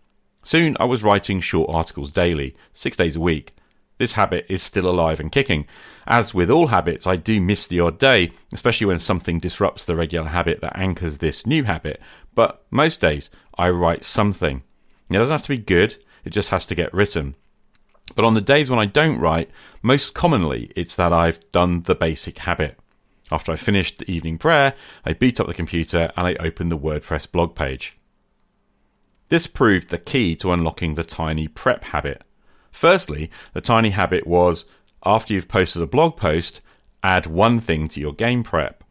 Soon 0.42 0.74
I 0.80 0.84
was 0.84 1.02
writing 1.02 1.40
short 1.40 1.68
articles 1.68 2.12
daily, 2.12 2.56
six 2.72 2.96
days 2.96 3.16
a 3.16 3.20
week. 3.20 3.52
This 3.98 4.12
habit 4.12 4.46
is 4.48 4.62
still 4.62 4.88
alive 4.88 5.20
and 5.20 5.32
kicking. 5.32 5.66
As 6.06 6.34
with 6.34 6.50
all 6.50 6.66
habits, 6.68 7.06
I 7.06 7.16
do 7.16 7.40
miss 7.40 7.66
the 7.66 7.80
odd 7.80 7.98
day, 7.98 8.32
especially 8.52 8.86
when 8.86 8.98
something 8.98 9.38
disrupts 9.38 9.84
the 9.84 9.96
regular 9.96 10.28
habit 10.28 10.60
that 10.60 10.76
anchors 10.78 11.18
this 11.18 11.46
new 11.46 11.64
habit. 11.64 12.00
But 12.34 12.64
most 12.70 13.00
days, 13.00 13.30
I 13.56 13.70
write 13.70 14.04
something. 14.04 14.62
It 15.08 15.16
doesn't 15.16 15.32
have 15.32 15.42
to 15.42 15.48
be 15.48 15.58
good, 15.58 15.96
it 16.24 16.30
just 16.30 16.50
has 16.50 16.66
to 16.66 16.74
get 16.74 16.92
written. 16.92 17.36
But 18.14 18.24
on 18.24 18.34
the 18.34 18.40
days 18.40 18.70
when 18.70 18.78
I 18.78 18.86
don't 18.86 19.18
write, 19.18 19.50
most 19.82 20.14
commonly 20.14 20.70
it's 20.76 20.94
that 20.96 21.12
I've 21.12 21.40
done 21.52 21.82
the 21.82 21.94
basic 21.94 22.38
habit. 22.38 22.78
After 23.32 23.50
I 23.50 23.56
finished 23.56 23.98
the 23.98 24.10
evening 24.10 24.38
prayer, 24.38 24.74
I 25.04 25.14
beat 25.14 25.40
up 25.40 25.46
the 25.46 25.54
computer 25.54 26.12
and 26.16 26.26
I 26.26 26.34
opened 26.34 26.70
the 26.70 26.78
WordPress 26.78 27.30
blog 27.30 27.54
page. 27.56 27.98
This 29.28 29.48
proved 29.48 29.88
the 29.88 29.98
key 29.98 30.36
to 30.36 30.52
unlocking 30.52 30.94
the 30.94 31.02
tiny 31.02 31.48
prep 31.48 31.84
habit. 31.84 32.22
Firstly, 32.76 33.30
the 33.54 33.62
tiny 33.62 33.88
habit 33.88 34.26
was 34.26 34.66
after 35.02 35.33
you've 35.33 35.49
posted 35.49 35.80
a 35.80 35.87
blog 35.87 36.18
post, 36.18 36.61
add 37.02 37.25
one 37.25 37.59
thing 37.59 37.88
to 37.88 38.00
your 38.00 38.12
game 38.12 38.42
prep. 38.42 38.85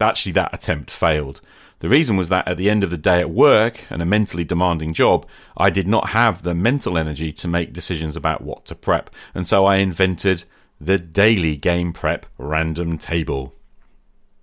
Actually, 0.00 0.32
that 0.32 0.52
attempt 0.52 0.90
failed. 0.90 1.40
The 1.78 1.88
reason 1.88 2.16
was 2.16 2.30
that 2.30 2.48
at 2.48 2.56
the 2.56 2.68
end 2.68 2.82
of 2.82 2.90
the 2.90 2.98
day 2.98 3.20
at 3.20 3.30
work 3.30 3.84
and 3.90 4.02
a 4.02 4.06
mentally 4.06 4.42
demanding 4.42 4.92
job, 4.92 5.24
I 5.56 5.70
did 5.70 5.86
not 5.86 6.08
have 6.08 6.42
the 6.42 6.52
mental 6.52 6.98
energy 6.98 7.32
to 7.34 7.46
make 7.46 7.72
decisions 7.72 8.16
about 8.16 8.42
what 8.42 8.64
to 8.64 8.74
prep, 8.74 9.08
and 9.34 9.46
so 9.46 9.66
I 9.66 9.76
invented 9.76 10.42
the 10.80 10.98
daily 10.98 11.54
game 11.54 11.92
prep 11.92 12.26
random 12.38 12.98
table. 12.98 13.54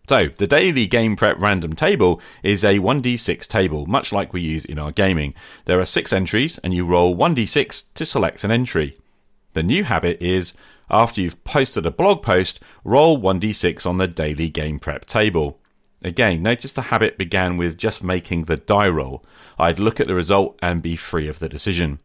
So, 0.10 0.30
the 0.38 0.48
daily 0.48 0.88
game 0.88 1.16
prep 1.16 1.40
random 1.40 1.74
table 1.74 2.20
is 2.42 2.64
a 2.64 2.80
1d6 2.80 3.48
table, 3.48 3.86
much 3.86 4.12
like 4.12 4.34
we 4.34 4.42
use 4.42 4.66
in 4.66 4.80
our 4.80 4.92
gaming. 4.92 5.36
There 5.66 5.80
are 5.80 5.86
six 5.86 6.12
entries, 6.12 6.58
and 6.64 6.74
you 6.74 6.84
roll 6.84 7.16
1d6 7.16 7.84
to 7.94 8.06
select 8.08 8.44
an 8.44 8.50
entry. 8.50 8.98
The 9.54 9.62
new 9.62 9.84
habit 9.84 10.20
is 10.20 10.54
after 10.90 11.22
you've 11.22 11.44
posted 11.44 11.86
a 11.86 11.92
blog 11.92 12.24
post, 12.24 12.60
roll 12.84 13.20
1d6 13.20 13.86
on 13.86 14.00
the 14.00 14.08
daily 14.08 14.50
game 14.50 14.80
prep 14.80 15.06
table. 15.06 15.60
Again, 16.04 16.42
notice 16.42 16.74
the 16.74 16.90
habit 16.90 17.16
began 17.16 17.56
with 17.56 17.78
just 17.78 18.02
making 18.02 18.46
the 18.46 18.58
die 18.58 18.90
roll. 18.90 19.24
I'd 19.60 19.78
look 19.78 20.00
at 20.00 20.08
the 20.08 20.16
result 20.16 20.58
and 20.60 20.82
be 20.82 20.96
free 20.96 21.28
of 21.28 21.38
the 21.38 21.48
decision. 21.48 22.00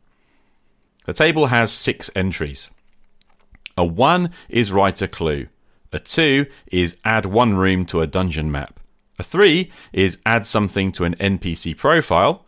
The 1.07 1.15
table 1.15 1.47
has 1.47 1.73
six 1.73 2.11
entries. 2.15 2.69
A 3.79 3.85
1 3.87 4.29
is 4.51 4.73
write 4.73 5.01
a 5.01 5.09
clue. 5.09 5.49
A 5.95 6.01
2 6.01 6.47
is 6.73 6.97
add 7.05 7.25
one 7.25 7.55
room 7.55 7.87
to 7.87 8.01
a 8.01 8.07
dungeon 8.09 8.51
map. 8.51 8.81
A 9.17 9.23
3 9.23 9.71
is 9.93 10.19
add 10.27 10.45
something 10.45 10.91
to 10.91 11.05
an 11.05 11.15
NPC 11.21 11.77
profile. 11.77 12.45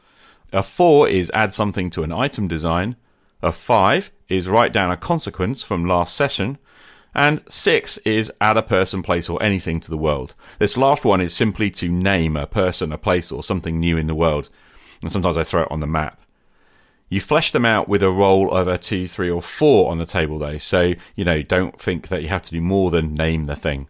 A 0.52 0.64
4 0.64 1.08
is 1.08 1.30
add 1.32 1.54
something 1.54 1.88
to 1.90 2.02
an 2.02 2.10
item 2.10 2.48
design. 2.48 2.96
A 3.42 3.52
5 3.52 4.10
is 4.28 4.48
write 4.48 4.72
down 4.72 4.90
a 4.90 4.96
consequence 4.96 5.62
from 5.62 5.86
last 5.86 6.16
session. 6.16 6.58
And 7.14 7.40
six 7.48 7.98
is 7.98 8.32
add 8.40 8.56
a 8.56 8.64
person, 8.64 9.04
place, 9.04 9.28
or 9.28 9.40
anything 9.40 9.78
to 9.78 9.90
the 9.90 9.96
world. 9.96 10.34
This 10.58 10.76
last 10.76 11.04
one 11.04 11.20
is 11.20 11.32
simply 11.32 11.70
to 11.70 11.88
name 11.88 12.36
a 12.36 12.48
person, 12.48 12.90
a 12.90 12.98
place, 12.98 13.30
or 13.30 13.44
something 13.44 13.78
new 13.78 13.96
in 13.96 14.08
the 14.08 14.14
world. 14.14 14.50
And 15.02 15.12
sometimes 15.12 15.36
I 15.36 15.44
throw 15.44 15.62
it 15.62 15.70
on 15.70 15.78
the 15.78 15.86
map. 15.86 16.20
You 17.08 17.20
flesh 17.20 17.52
them 17.52 17.64
out 17.64 17.88
with 17.88 18.02
a 18.02 18.10
roll 18.10 18.52
of 18.52 18.66
a 18.66 18.78
two, 18.78 19.06
three, 19.06 19.30
or 19.30 19.42
four 19.42 19.90
on 19.90 19.98
the 19.98 20.06
table, 20.06 20.38
though. 20.38 20.58
So, 20.58 20.94
you 21.14 21.24
know, 21.24 21.42
don't 21.42 21.80
think 21.80 22.08
that 22.08 22.22
you 22.22 22.28
have 22.28 22.42
to 22.42 22.50
do 22.50 22.60
more 22.60 22.90
than 22.90 23.14
name 23.14 23.46
the 23.46 23.56
thing. 23.56 23.88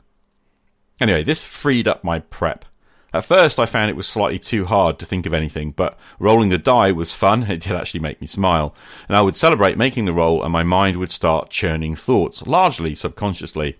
Anyway, 1.00 1.22
this 1.22 1.44
freed 1.44 1.88
up 1.88 2.04
my 2.04 2.18
prep. 2.18 2.64
At 3.12 3.24
first, 3.24 3.58
I 3.58 3.64
found 3.64 3.88
it 3.88 3.96
was 3.96 4.06
slightly 4.06 4.38
too 4.38 4.66
hard 4.66 4.98
to 4.98 5.06
think 5.06 5.24
of 5.24 5.32
anything, 5.32 5.70
but 5.70 5.98
rolling 6.18 6.50
the 6.50 6.58
die 6.58 6.92
was 6.92 7.14
fun. 7.14 7.44
It 7.50 7.62
did 7.62 7.72
actually 7.72 8.00
make 8.00 8.20
me 8.20 8.26
smile. 8.26 8.74
And 9.08 9.16
I 9.16 9.22
would 9.22 9.36
celebrate 9.36 9.78
making 9.78 10.04
the 10.04 10.12
roll, 10.12 10.42
and 10.42 10.52
my 10.52 10.62
mind 10.62 10.98
would 10.98 11.10
start 11.10 11.48
churning 11.48 11.96
thoughts, 11.96 12.46
largely 12.46 12.94
subconsciously. 12.94 13.78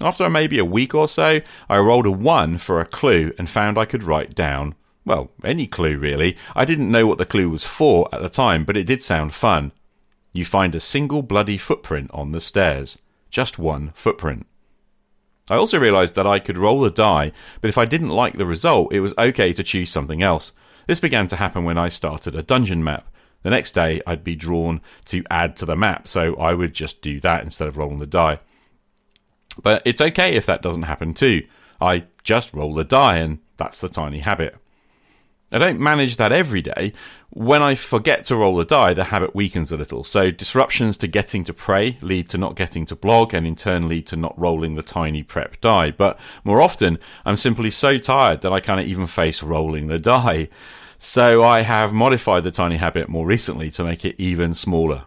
After 0.00 0.28
maybe 0.28 0.58
a 0.58 0.64
week 0.64 0.94
or 0.94 1.08
so, 1.08 1.40
I 1.70 1.78
rolled 1.78 2.04
a 2.04 2.10
1 2.10 2.58
for 2.58 2.80
a 2.80 2.84
clue 2.84 3.32
and 3.38 3.48
found 3.48 3.78
I 3.78 3.86
could 3.86 4.02
write 4.02 4.34
down, 4.34 4.74
well, 5.06 5.30
any 5.44 5.66
clue 5.66 5.96
really. 5.96 6.36
I 6.54 6.66
didn't 6.66 6.90
know 6.90 7.06
what 7.06 7.16
the 7.16 7.24
clue 7.24 7.48
was 7.48 7.64
for 7.64 8.08
at 8.12 8.20
the 8.20 8.28
time, 8.28 8.64
but 8.64 8.76
it 8.76 8.84
did 8.84 9.02
sound 9.02 9.32
fun. 9.32 9.72
You 10.32 10.44
find 10.44 10.74
a 10.74 10.80
single 10.80 11.22
bloody 11.22 11.56
footprint 11.56 12.10
on 12.12 12.32
the 12.32 12.40
stairs. 12.40 12.98
Just 13.30 13.58
one 13.58 13.92
footprint. 13.94 14.46
I 15.48 15.54
also 15.54 15.78
realised 15.78 16.16
that 16.16 16.26
I 16.26 16.40
could 16.40 16.58
roll 16.58 16.84
a 16.84 16.90
die, 16.90 17.32
but 17.60 17.68
if 17.68 17.78
I 17.78 17.84
didn't 17.84 18.08
like 18.08 18.36
the 18.36 18.44
result, 18.44 18.92
it 18.92 19.00
was 19.00 19.14
okay 19.16 19.52
to 19.52 19.62
choose 19.62 19.90
something 19.90 20.22
else. 20.22 20.52
This 20.88 20.98
began 20.98 21.28
to 21.28 21.36
happen 21.36 21.64
when 21.64 21.78
I 21.78 21.88
started 21.88 22.34
a 22.34 22.42
dungeon 22.42 22.82
map. 22.82 23.06
The 23.42 23.50
next 23.50 23.72
day, 23.72 24.02
I'd 24.06 24.24
be 24.24 24.34
drawn 24.34 24.80
to 25.06 25.22
add 25.30 25.54
to 25.56 25.66
the 25.66 25.76
map, 25.76 26.08
so 26.08 26.34
I 26.34 26.52
would 26.52 26.74
just 26.74 27.00
do 27.00 27.20
that 27.20 27.44
instead 27.44 27.68
of 27.68 27.76
rolling 27.76 28.00
the 28.00 28.06
die. 28.06 28.40
But 29.62 29.82
it's 29.84 30.00
okay 30.00 30.34
if 30.34 30.46
that 30.46 30.62
doesn't 30.62 30.82
happen 30.82 31.14
too. 31.14 31.46
I 31.80 32.04
just 32.24 32.52
roll 32.52 32.74
the 32.74 32.84
die, 32.84 33.18
and 33.18 33.38
that's 33.56 33.80
the 33.80 33.88
tiny 33.88 34.18
habit. 34.18 34.56
I 35.52 35.58
don't 35.58 35.78
manage 35.78 36.16
that 36.16 36.32
every 36.32 36.60
day. 36.60 36.92
When 37.30 37.62
I 37.62 37.76
forget 37.76 38.24
to 38.26 38.36
roll 38.36 38.56
the 38.56 38.64
die, 38.64 38.94
the 38.94 39.04
habit 39.04 39.34
weakens 39.34 39.70
a 39.70 39.76
little. 39.76 40.02
So 40.02 40.30
disruptions 40.32 40.96
to 40.98 41.06
getting 41.06 41.44
to 41.44 41.54
pray 41.54 41.98
lead 42.00 42.28
to 42.30 42.38
not 42.38 42.56
getting 42.56 42.84
to 42.86 42.96
blog 42.96 43.32
and 43.32 43.46
in 43.46 43.54
turn 43.54 43.88
lead 43.88 44.06
to 44.08 44.16
not 44.16 44.38
rolling 44.38 44.74
the 44.74 44.82
tiny 44.82 45.22
prep 45.22 45.60
die. 45.60 45.92
But 45.92 46.18
more 46.42 46.60
often, 46.60 46.98
I'm 47.24 47.36
simply 47.36 47.70
so 47.70 47.96
tired 47.96 48.40
that 48.40 48.52
I 48.52 48.60
can't 48.60 48.86
even 48.86 49.06
face 49.06 49.42
rolling 49.42 49.86
the 49.86 50.00
die. 50.00 50.48
So 50.98 51.44
I 51.44 51.62
have 51.62 51.92
modified 51.92 52.42
the 52.42 52.50
tiny 52.50 52.76
habit 52.76 53.08
more 53.08 53.26
recently 53.26 53.70
to 53.72 53.84
make 53.84 54.04
it 54.04 54.16
even 54.18 54.52
smaller. 54.52 55.04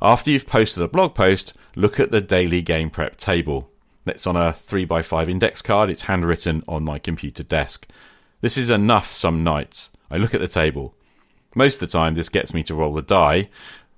After 0.00 0.30
you've 0.30 0.46
posted 0.46 0.82
a 0.82 0.88
blog 0.88 1.14
post, 1.14 1.54
look 1.74 1.98
at 1.98 2.12
the 2.12 2.20
daily 2.20 2.62
game 2.62 2.90
prep 2.90 3.16
table. 3.16 3.70
It's 4.04 4.26
on 4.26 4.36
a 4.36 4.52
3x5 4.52 5.28
index 5.28 5.62
card. 5.62 5.90
It's 5.90 6.02
handwritten 6.02 6.62
on 6.68 6.84
my 6.84 7.00
computer 7.00 7.42
desk. 7.42 7.88
This 8.40 8.58
is 8.58 8.70
enough 8.70 9.12
some 9.12 9.42
nights. 9.42 9.90
I 10.10 10.18
look 10.18 10.34
at 10.34 10.40
the 10.40 10.48
table. 10.48 10.94
Most 11.54 11.76
of 11.76 11.88
the 11.88 11.98
time, 11.98 12.14
this 12.14 12.28
gets 12.28 12.52
me 12.52 12.62
to 12.64 12.74
roll 12.74 12.96
a 12.98 13.02
die, 13.02 13.48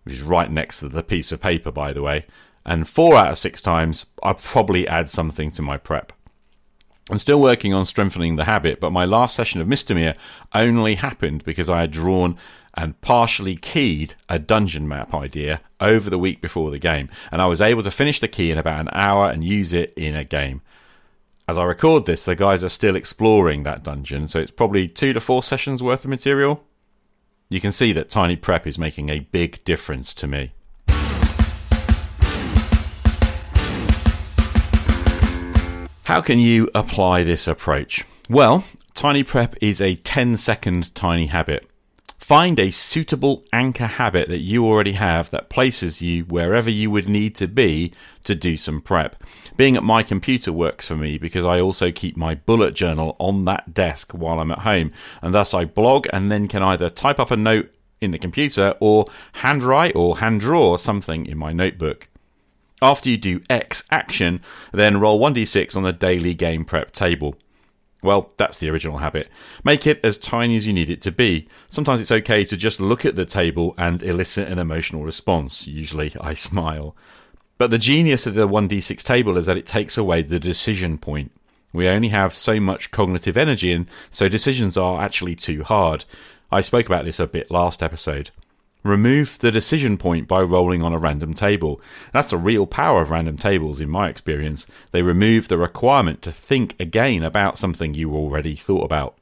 which 0.04 0.14
is 0.14 0.22
right 0.22 0.50
next 0.50 0.78
to 0.78 0.88
the 0.88 1.02
piece 1.02 1.32
of 1.32 1.40
paper, 1.40 1.72
by 1.72 1.92
the 1.92 2.02
way. 2.02 2.24
And 2.64 2.88
four 2.88 3.16
out 3.16 3.32
of 3.32 3.38
six 3.38 3.60
times, 3.60 4.06
I'll 4.22 4.34
probably 4.34 4.86
add 4.86 5.10
something 5.10 5.50
to 5.52 5.62
my 5.62 5.76
prep. 5.76 6.12
I'm 7.10 7.18
still 7.18 7.40
working 7.40 7.72
on 7.72 7.84
strengthening 7.84 8.36
the 8.36 8.44
habit, 8.44 8.80
but 8.80 8.90
my 8.90 9.06
last 9.06 9.34
session 9.34 9.60
of 9.60 9.66
Mystomere 9.66 10.14
only 10.54 10.96
happened 10.96 11.42
because 11.44 11.70
I 11.70 11.80
had 11.80 11.90
drawn 11.90 12.36
and 12.74 13.00
partially 13.00 13.56
keyed 13.56 14.14
a 14.28 14.38
dungeon 14.38 14.86
map 14.86 15.14
idea 15.14 15.60
over 15.80 16.10
the 16.10 16.18
week 16.18 16.40
before 16.40 16.70
the 16.70 16.78
game, 16.78 17.08
and 17.32 17.40
I 17.40 17.46
was 17.46 17.60
able 17.60 17.82
to 17.82 17.90
finish 17.90 18.20
the 18.20 18.28
key 18.28 18.50
in 18.50 18.58
about 18.58 18.80
an 18.80 18.90
hour 18.92 19.30
and 19.30 19.42
use 19.42 19.72
it 19.72 19.94
in 19.96 20.14
a 20.14 20.22
game. 20.22 20.60
As 21.48 21.56
I 21.56 21.64
record 21.64 22.04
this, 22.04 22.26
the 22.26 22.36
guys 22.36 22.62
are 22.62 22.68
still 22.68 22.94
exploring 22.94 23.62
that 23.62 23.82
dungeon, 23.82 24.28
so 24.28 24.38
it's 24.38 24.50
probably 24.50 24.86
two 24.86 25.14
to 25.14 25.20
four 25.20 25.42
sessions 25.42 25.82
worth 25.82 26.04
of 26.04 26.10
material. 26.10 26.62
You 27.48 27.58
can 27.58 27.72
see 27.72 27.94
that 27.94 28.10
Tiny 28.10 28.36
Prep 28.36 28.66
is 28.66 28.76
making 28.76 29.08
a 29.08 29.20
big 29.20 29.64
difference 29.64 30.12
to 30.16 30.26
me. 30.26 30.52
How 36.04 36.20
can 36.20 36.38
you 36.38 36.68
apply 36.74 37.22
this 37.22 37.48
approach? 37.48 38.04
Well, 38.28 38.64
Tiny 38.92 39.22
Prep 39.22 39.54
is 39.62 39.80
a 39.80 39.94
10 39.94 40.36
second 40.36 40.94
tiny 40.94 41.28
habit. 41.28 41.66
Find 42.28 42.58
a 42.58 42.70
suitable 42.70 43.46
anchor 43.54 43.86
habit 43.86 44.28
that 44.28 44.40
you 44.40 44.66
already 44.66 44.92
have 44.92 45.30
that 45.30 45.48
places 45.48 46.02
you 46.02 46.24
wherever 46.24 46.68
you 46.68 46.90
would 46.90 47.08
need 47.08 47.34
to 47.36 47.48
be 47.48 47.94
to 48.24 48.34
do 48.34 48.54
some 48.58 48.82
prep. 48.82 49.24
Being 49.56 49.78
at 49.78 49.82
my 49.82 50.02
computer 50.02 50.52
works 50.52 50.86
for 50.86 50.94
me 50.94 51.16
because 51.16 51.46
I 51.46 51.58
also 51.58 51.90
keep 51.90 52.18
my 52.18 52.34
bullet 52.34 52.74
journal 52.74 53.16
on 53.18 53.46
that 53.46 53.72
desk 53.72 54.12
while 54.12 54.40
I'm 54.40 54.50
at 54.50 54.58
home, 54.58 54.92
and 55.22 55.32
thus 55.32 55.54
I 55.54 55.64
blog 55.64 56.06
and 56.12 56.30
then 56.30 56.48
can 56.48 56.62
either 56.62 56.90
type 56.90 57.18
up 57.18 57.30
a 57.30 57.36
note 57.38 57.70
in 57.98 58.10
the 58.10 58.18
computer 58.18 58.74
or 58.78 59.06
handwrite 59.32 59.96
or 59.96 60.18
hand 60.18 60.42
draw 60.42 60.76
something 60.76 61.24
in 61.24 61.38
my 61.38 61.54
notebook. 61.54 62.08
After 62.82 63.08
you 63.08 63.16
do 63.16 63.40
X 63.48 63.84
action, 63.90 64.42
then 64.70 65.00
roll 65.00 65.18
1d6 65.18 65.74
on 65.78 65.82
the 65.82 65.94
daily 65.94 66.34
game 66.34 66.66
prep 66.66 66.92
table. 66.92 67.36
Well, 68.02 68.30
that's 68.36 68.58
the 68.58 68.70
original 68.70 68.98
habit. 68.98 69.28
Make 69.64 69.86
it 69.86 70.00
as 70.04 70.18
tiny 70.18 70.56
as 70.56 70.66
you 70.66 70.72
need 70.72 70.88
it 70.88 71.00
to 71.02 71.10
be. 71.10 71.48
Sometimes 71.68 72.00
it's 72.00 72.12
okay 72.12 72.44
to 72.44 72.56
just 72.56 72.80
look 72.80 73.04
at 73.04 73.16
the 73.16 73.24
table 73.24 73.74
and 73.76 74.02
elicit 74.02 74.48
an 74.48 74.58
emotional 74.58 75.04
response. 75.04 75.66
Usually 75.66 76.12
I 76.20 76.34
smile. 76.34 76.94
But 77.58 77.70
the 77.72 77.78
genius 77.78 78.24
of 78.26 78.34
the 78.34 78.48
1d6 78.48 79.02
table 79.02 79.36
is 79.36 79.46
that 79.46 79.56
it 79.56 79.66
takes 79.66 79.98
away 79.98 80.22
the 80.22 80.38
decision 80.38 80.96
point. 80.96 81.32
We 81.72 81.88
only 81.88 82.08
have 82.08 82.36
so 82.36 82.60
much 82.60 82.92
cognitive 82.92 83.36
energy, 83.36 83.72
and 83.72 83.86
so 84.10 84.28
decisions 84.28 84.76
are 84.76 85.02
actually 85.02 85.34
too 85.34 85.64
hard. 85.64 86.04
I 86.50 86.60
spoke 86.60 86.86
about 86.86 87.04
this 87.04 87.20
a 87.20 87.26
bit 87.26 87.50
last 87.50 87.82
episode. 87.82 88.30
Remove 88.84 89.38
the 89.40 89.50
decision 89.50 89.98
point 89.98 90.28
by 90.28 90.40
rolling 90.40 90.82
on 90.82 90.92
a 90.92 90.98
random 90.98 91.34
table. 91.34 91.80
That's 92.12 92.30
the 92.30 92.36
real 92.36 92.66
power 92.66 93.02
of 93.02 93.10
random 93.10 93.36
tables, 93.36 93.80
in 93.80 93.88
my 93.88 94.08
experience. 94.08 94.66
They 94.92 95.02
remove 95.02 95.48
the 95.48 95.58
requirement 95.58 96.22
to 96.22 96.32
think 96.32 96.76
again 96.78 97.22
about 97.22 97.58
something 97.58 97.94
you 97.94 98.14
already 98.14 98.54
thought 98.54 98.84
about. 98.84 99.16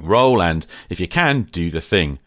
Roll 0.00 0.42
and, 0.42 0.66
if 0.88 0.98
you 0.98 1.06
can, 1.06 1.42
do 1.42 1.70
the 1.70 1.80
thing. 1.80 2.18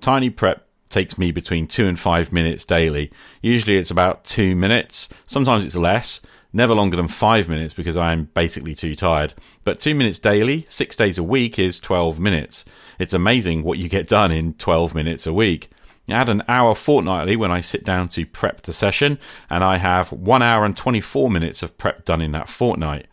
Tiny 0.00 0.30
prep 0.30 0.66
takes 0.88 1.18
me 1.18 1.32
between 1.32 1.66
two 1.66 1.86
and 1.86 1.98
five 1.98 2.32
minutes 2.32 2.64
daily. 2.64 3.10
Usually 3.42 3.76
it's 3.76 3.90
about 3.90 4.24
two 4.24 4.54
minutes, 4.54 5.08
sometimes 5.26 5.64
it's 5.64 5.76
less. 5.76 6.20
Never 6.52 6.74
longer 6.74 6.96
than 6.96 7.08
five 7.08 7.50
minutes 7.50 7.74
because 7.74 7.98
I 7.98 8.12
am 8.12 8.30
basically 8.32 8.74
too 8.74 8.94
tired. 8.94 9.34
But 9.64 9.78
two 9.78 9.94
minutes 9.94 10.18
daily, 10.18 10.66
six 10.70 10.96
days 10.96 11.18
a 11.18 11.22
week, 11.22 11.58
is 11.58 11.80
12 11.80 12.18
minutes. 12.18 12.64
It's 12.98 13.12
amazing 13.12 13.62
what 13.62 13.76
you 13.76 13.90
get 13.90 14.08
done 14.08 14.32
in 14.32 14.54
12 14.54 14.94
minutes 14.94 15.26
a 15.26 15.34
week. 15.34 15.68
Add 16.08 16.28
an 16.28 16.42
hour 16.46 16.74
fortnightly 16.74 17.36
when 17.36 17.50
I 17.50 17.60
sit 17.60 17.84
down 17.84 18.08
to 18.08 18.26
prep 18.26 18.62
the 18.62 18.72
session, 18.72 19.18
and 19.50 19.64
I 19.64 19.78
have 19.78 20.12
one 20.12 20.42
hour 20.42 20.64
and 20.64 20.76
24 20.76 21.30
minutes 21.30 21.62
of 21.62 21.76
prep 21.78 22.04
done 22.04 22.22
in 22.22 22.32
that 22.32 22.48
fortnight. 22.48 23.08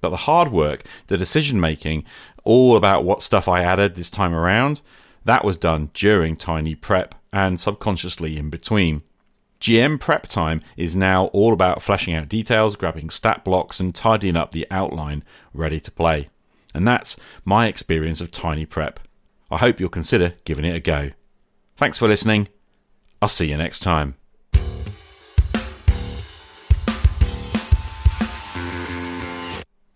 But 0.00 0.10
the 0.10 0.16
hard 0.16 0.50
work, 0.50 0.82
the 1.06 1.16
decision 1.16 1.60
making, 1.60 2.04
all 2.44 2.76
about 2.76 3.04
what 3.04 3.22
stuff 3.22 3.46
I 3.46 3.62
added 3.62 3.94
this 3.94 4.10
time 4.10 4.34
around, 4.34 4.82
that 5.24 5.44
was 5.44 5.56
done 5.56 5.90
during 5.94 6.36
Tiny 6.36 6.74
Prep 6.74 7.14
and 7.32 7.60
subconsciously 7.60 8.36
in 8.36 8.50
between. 8.50 9.02
GM 9.60 10.00
prep 10.00 10.26
time 10.26 10.60
is 10.76 10.96
now 10.96 11.26
all 11.26 11.52
about 11.52 11.80
fleshing 11.80 12.14
out 12.14 12.28
details, 12.28 12.74
grabbing 12.74 13.10
stat 13.10 13.44
blocks, 13.44 13.78
and 13.78 13.94
tidying 13.94 14.36
up 14.36 14.50
the 14.50 14.66
outline 14.72 15.22
ready 15.54 15.78
to 15.78 15.92
play. 15.92 16.28
And 16.74 16.88
that's 16.88 17.16
my 17.44 17.68
experience 17.68 18.20
of 18.20 18.32
Tiny 18.32 18.66
Prep. 18.66 18.98
I 19.52 19.58
hope 19.58 19.78
you'll 19.78 19.88
consider 19.88 20.32
giving 20.44 20.64
it 20.64 20.74
a 20.74 20.80
go. 20.80 21.10
Thanks 21.82 21.98
for 21.98 22.06
listening. 22.06 22.46
I'll 23.20 23.28
see 23.28 23.50
you 23.50 23.56
next 23.56 23.80
time. 23.80 24.14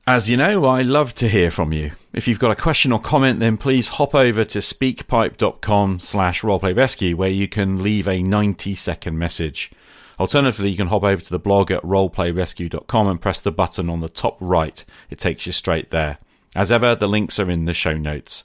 As 0.05 0.29
you 0.29 0.37
know, 0.37 0.64
I 0.64 0.83
love 0.83 1.14
to 1.14 1.29
hear 1.29 1.49
from 1.49 1.72
you. 1.72 1.92
If 2.12 2.27
you've 2.27 2.40
got 2.40 2.51
a 2.51 2.57
question 2.57 2.90
or 2.90 2.99
comment, 2.99 3.38
then 3.38 3.57
please 3.57 3.87
hop 3.87 4.16
over 4.16 4.44
to 4.46 4.59
speakpipe.com 4.59 6.01
slash 6.01 6.42
roleplayrescue 6.42 7.14
where 7.14 7.31
you 7.31 7.46
can 7.46 7.81
leave 7.81 8.09
a 8.09 8.20
90 8.20 8.75
second 8.75 9.16
message. 9.16 9.70
Alternatively, 10.18 10.70
you 10.70 10.77
can 10.77 10.88
hop 10.88 11.05
over 11.05 11.22
to 11.22 11.31
the 11.31 11.38
blog 11.38 11.70
at 11.70 11.85
roleplayrescue.com 11.85 13.07
and 13.07 13.20
press 13.20 13.40
the 13.40 13.53
button 13.53 13.88
on 13.88 14.01
the 14.01 14.09
top 14.09 14.37
right. 14.40 14.85
It 15.09 15.20
takes 15.20 15.46
you 15.46 15.53
straight 15.53 15.92
there. 15.92 16.18
As 16.53 16.72
ever, 16.72 16.96
the 16.96 17.07
links 17.07 17.38
are 17.38 17.49
in 17.49 17.66
the 17.66 17.72
show 17.72 17.96
notes. 17.96 18.42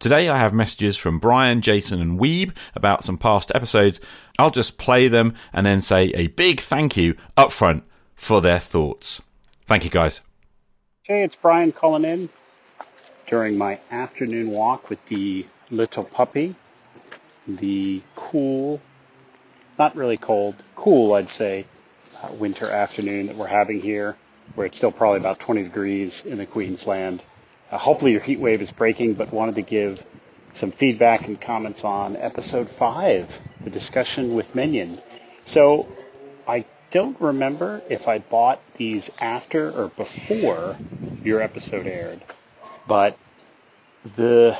Today 0.00 0.30
I 0.30 0.38
have 0.38 0.54
messages 0.54 0.96
from 0.96 1.18
Brian, 1.18 1.60
Jason, 1.60 2.00
and 2.00 2.18
Wiebe 2.18 2.56
about 2.74 3.04
some 3.04 3.18
past 3.18 3.52
episodes. 3.54 4.00
I'll 4.38 4.50
just 4.50 4.78
play 4.78 5.08
them 5.08 5.34
and 5.52 5.66
then 5.66 5.82
say 5.82 6.04
a 6.14 6.28
big 6.28 6.58
thank 6.58 6.96
you 6.96 7.16
up 7.36 7.52
front 7.52 7.84
for 8.16 8.40
their 8.40 8.58
thoughts. 8.58 9.20
Thank 9.66 9.84
you, 9.84 9.90
guys. 9.90 10.22
Hey, 11.02 11.22
it's 11.22 11.36
Brian 11.36 11.70
calling 11.70 12.06
in 12.06 12.30
during 13.26 13.58
my 13.58 13.78
afternoon 13.90 14.48
walk 14.48 14.88
with 14.88 15.04
the 15.08 15.44
little 15.70 16.04
puppy. 16.04 16.54
The 17.46 18.00
cool, 18.16 18.80
not 19.78 19.94
really 19.94 20.16
cold, 20.16 20.54
cool, 20.76 21.12
I'd 21.12 21.28
say, 21.28 21.66
uh, 22.22 22.32
winter 22.32 22.70
afternoon 22.70 23.26
that 23.26 23.36
we're 23.36 23.48
having 23.48 23.82
here, 23.82 24.16
where 24.54 24.66
it's 24.66 24.78
still 24.78 24.92
probably 24.92 25.18
about 25.18 25.40
20 25.40 25.62
degrees 25.62 26.22
in 26.24 26.38
the 26.38 26.46
Queensland. 26.46 27.22
Uh, 27.70 27.78
hopefully 27.78 28.12
your 28.12 28.20
heat 28.20 28.40
wave 28.40 28.60
is 28.62 28.70
breaking, 28.70 29.14
but 29.14 29.32
wanted 29.32 29.54
to 29.54 29.62
give 29.62 30.04
some 30.54 30.72
feedback 30.72 31.26
and 31.26 31.40
comments 31.40 31.84
on 31.84 32.16
episode 32.16 32.68
five, 32.68 33.40
the 33.64 33.70
discussion 33.70 34.34
with 34.34 34.54
Minion. 34.54 34.98
So 35.44 35.88
I 36.46 36.64
don't 36.90 37.20
remember 37.20 37.82
if 37.88 38.08
I 38.08 38.18
bought 38.18 38.60
these 38.76 39.10
after 39.18 39.70
or 39.70 39.88
before 39.88 40.76
your 41.22 41.40
episode 41.40 41.86
aired, 41.86 42.20
but 42.88 43.16
the 44.16 44.58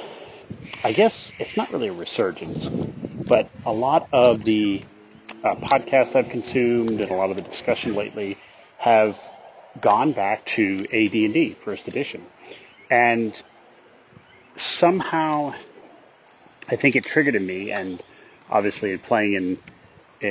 I 0.85 0.93
guess 0.93 1.33
it's 1.39 1.57
not 1.57 1.73
really 1.73 1.89
a 1.89 1.93
resurgence, 1.93 2.69
but 3.27 3.49
a 3.67 3.73
lot 3.73 4.09
of 4.13 4.45
the 4.45 4.83
uh, 5.43 5.57
podcasts 5.57 6.17
I've 6.17 6.29
consumed 6.29 7.01
and 7.01 7.11
a 7.11 7.15
lot 7.15 7.31
of 7.31 7.37
the 7.37 7.43
discussion 7.43 7.95
lately 7.95 8.39
have 8.79 9.19
gone 9.81 10.13
back 10.13 10.45
to 10.45 10.85
AD&D 10.85 11.57
First 11.65 11.89
Edition, 11.89 12.25
and 12.91 13.41
somehow 14.57 15.55
I 16.69 16.77
think 16.77 16.97
it 16.97 17.05
triggered 17.05 17.35
in 17.35 17.47
me, 17.47 17.73
and 17.73 18.03
obviously 18.49 18.97
playing 18.99 19.35
in 19.35 19.59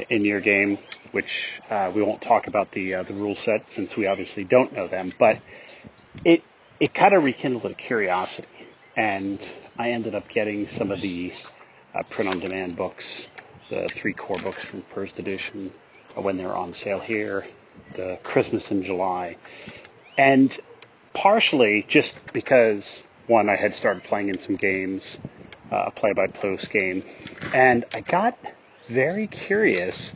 in 0.10 0.24
your 0.24 0.40
game, 0.40 0.78
which 1.12 1.60
uh, 1.70 1.92
we 1.94 2.04
won't 2.04 2.22
talk 2.22 2.48
about 2.48 2.72
the 2.72 2.96
uh, 2.96 3.04
the 3.04 3.14
rule 3.14 3.36
set 3.36 3.72
since 3.72 3.98
we 3.98 4.08
obviously 4.08 4.44
don't 4.44 4.74
know 4.74 4.88
them, 4.88 5.12
but 5.18 5.40
it 6.24 6.44
it 6.80 6.94
kind 6.94 7.14
of 7.14 7.24
rekindled 7.24 7.66
a 7.66 7.74
curiosity, 7.74 8.48
and 8.96 9.40
I 9.78 9.92
ended 9.92 10.16
up 10.16 10.30
getting 10.30 10.68
some 10.68 10.92
of 10.92 11.02
the 11.02 11.34
uh, 11.94 12.04
print 12.04 12.30
on 12.30 12.40
demand 12.40 12.76
books, 12.78 13.28
the 13.70 13.90
three 13.90 14.14
core 14.14 14.40
books 14.40 14.64
from 14.64 14.82
first 14.82 15.20
edition 15.20 15.72
uh, 16.16 16.22
when 16.22 16.38
they're 16.38 16.56
on 16.56 16.74
sale 16.74 17.00
here, 17.00 17.46
the 17.96 18.20
Christmas 18.24 18.72
in 18.72 18.84
July, 18.84 19.38
and 20.18 20.58
partially 21.14 21.86
just 21.88 22.16
because 22.34 23.04
one 23.28 23.50
I 23.50 23.56
had 23.56 23.76
started 23.76 24.04
playing 24.04 24.30
in 24.30 24.40
some 24.40 24.56
games, 24.56 25.20
uh, 25.72 25.86
a 25.88 25.92
play 25.92 26.14
by 26.14 26.28
post 26.28 26.72
game, 26.72 27.04
and 27.54 27.86
I 27.94 28.02
got 28.02 28.38
very 28.90 29.28
curious, 29.28 30.14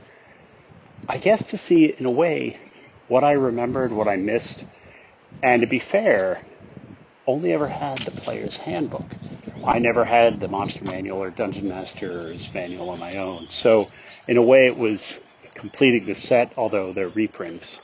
I 1.07 1.17
guess, 1.17 1.43
to 1.51 1.57
see 1.57 1.85
in 1.85 2.05
a 2.05 2.11
way 2.11 2.59
what 3.07 3.23
I 3.23 3.33
remembered, 3.33 3.91
what 3.91 4.07
I 4.07 4.15
missed, 4.15 4.65
and 5.43 5.61
to 5.61 5.67
be 5.67 5.79
fair, 5.79 6.41
only 7.27 7.53
ever 7.53 7.67
had 7.67 7.99
the 7.99 8.11
player's 8.11 8.57
handbook. 8.57 9.05
I 9.65 9.79
never 9.79 10.03
had 10.03 10.39
the 10.39 10.47
Monster 10.47 10.83
Manual 10.85 11.23
or 11.23 11.29
Dungeon 11.29 11.69
Master's 11.69 12.49
Manual 12.53 12.89
on 12.89 12.99
my 12.99 13.17
own. 13.17 13.47
So, 13.49 13.89
in 14.27 14.37
a 14.37 14.41
way, 14.41 14.65
it 14.65 14.77
was 14.77 15.19
completing 15.53 16.05
the 16.05 16.15
set, 16.15 16.53
although 16.57 16.91
they're 16.91 17.09
reprints. 17.09 17.79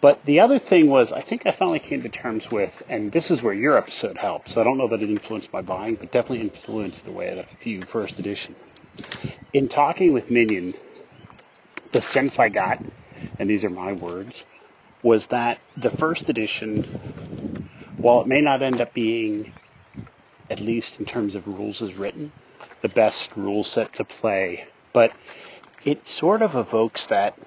But 0.00 0.24
the 0.24 0.40
other 0.40 0.58
thing 0.58 0.88
was, 0.88 1.12
I 1.12 1.22
think 1.22 1.46
I 1.46 1.50
finally 1.50 1.80
came 1.80 2.02
to 2.02 2.08
terms 2.08 2.50
with, 2.50 2.82
and 2.88 3.10
this 3.10 3.30
is 3.30 3.42
where 3.42 3.54
your 3.54 3.76
episode 3.76 4.16
helped. 4.16 4.50
So 4.50 4.60
I 4.60 4.64
don't 4.64 4.78
know 4.78 4.88
that 4.88 5.02
it 5.02 5.10
influenced 5.10 5.52
my 5.52 5.62
buying, 5.62 5.96
but 5.96 6.12
definitely 6.12 6.42
influenced 6.42 7.04
the 7.04 7.12
way 7.12 7.34
that 7.34 7.48
I 7.50 7.62
view 7.62 7.82
first 7.82 8.18
edition 8.18 8.54
in 9.52 9.68
talking 9.68 10.12
with 10.12 10.30
Minion, 10.30 10.74
the 11.92 12.02
sense 12.02 12.38
I 12.38 12.48
got, 12.48 12.82
and 13.38 13.48
these 13.48 13.64
are 13.64 13.70
my 13.70 13.92
words, 13.92 14.44
was 15.02 15.28
that 15.28 15.58
the 15.76 15.90
first 15.90 16.28
edition, 16.28 16.82
while 17.96 18.20
it 18.20 18.26
may 18.26 18.40
not 18.40 18.62
end 18.62 18.80
up 18.80 18.92
being, 18.92 19.52
at 20.50 20.60
least 20.60 20.98
in 20.98 21.06
terms 21.06 21.34
of 21.34 21.46
rules 21.46 21.82
as 21.82 21.94
written, 21.94 22.32
the 22.82 22.88
best 22.88 23.30
rule 23.36 23.64
set 23.64 23.94
to 23.94 24.04
play, 24.04 24.66
but 24.92 25.12
it 25.84 26.06
sort 26.06 26.42
of 26.42 26.54
evokes 26.56 27.06
that 27.06 27.38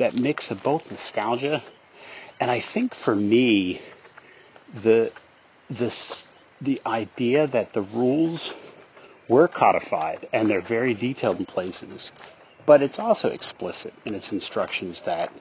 that 0.00 0.14
mix 0.14 0.50
of 0.50 0.62
both 0.62 0.90
nostalgia 0.90 1.62
and 2.40 2.50
I 2.50 2.60
think 2.60 2.94
for 2.94 3.14
me, 3.14 3.82
the 4.82 5.12
this 5.68 6.26
the 6.60 6.80
idea 6.86 7.46
that 7.46 7.74
the 7.74 7.82
rules 7.82 8.54
were 9.28 9.46
codified 9.46 10.26
and 10.32 10.48
they're 10.48 10.62
very 10.62 10.94
detailed 10.94 11.38
in 11.38 11.46
places, 11.46 12.12
but 12.66 12.82
it's 12.82 12.98
also 12.98 13.28
explicit 13.28 13.92
in 14.04 14.14
its 14.14 14.32
instructions 14.32 15.02
that 15.02 15.32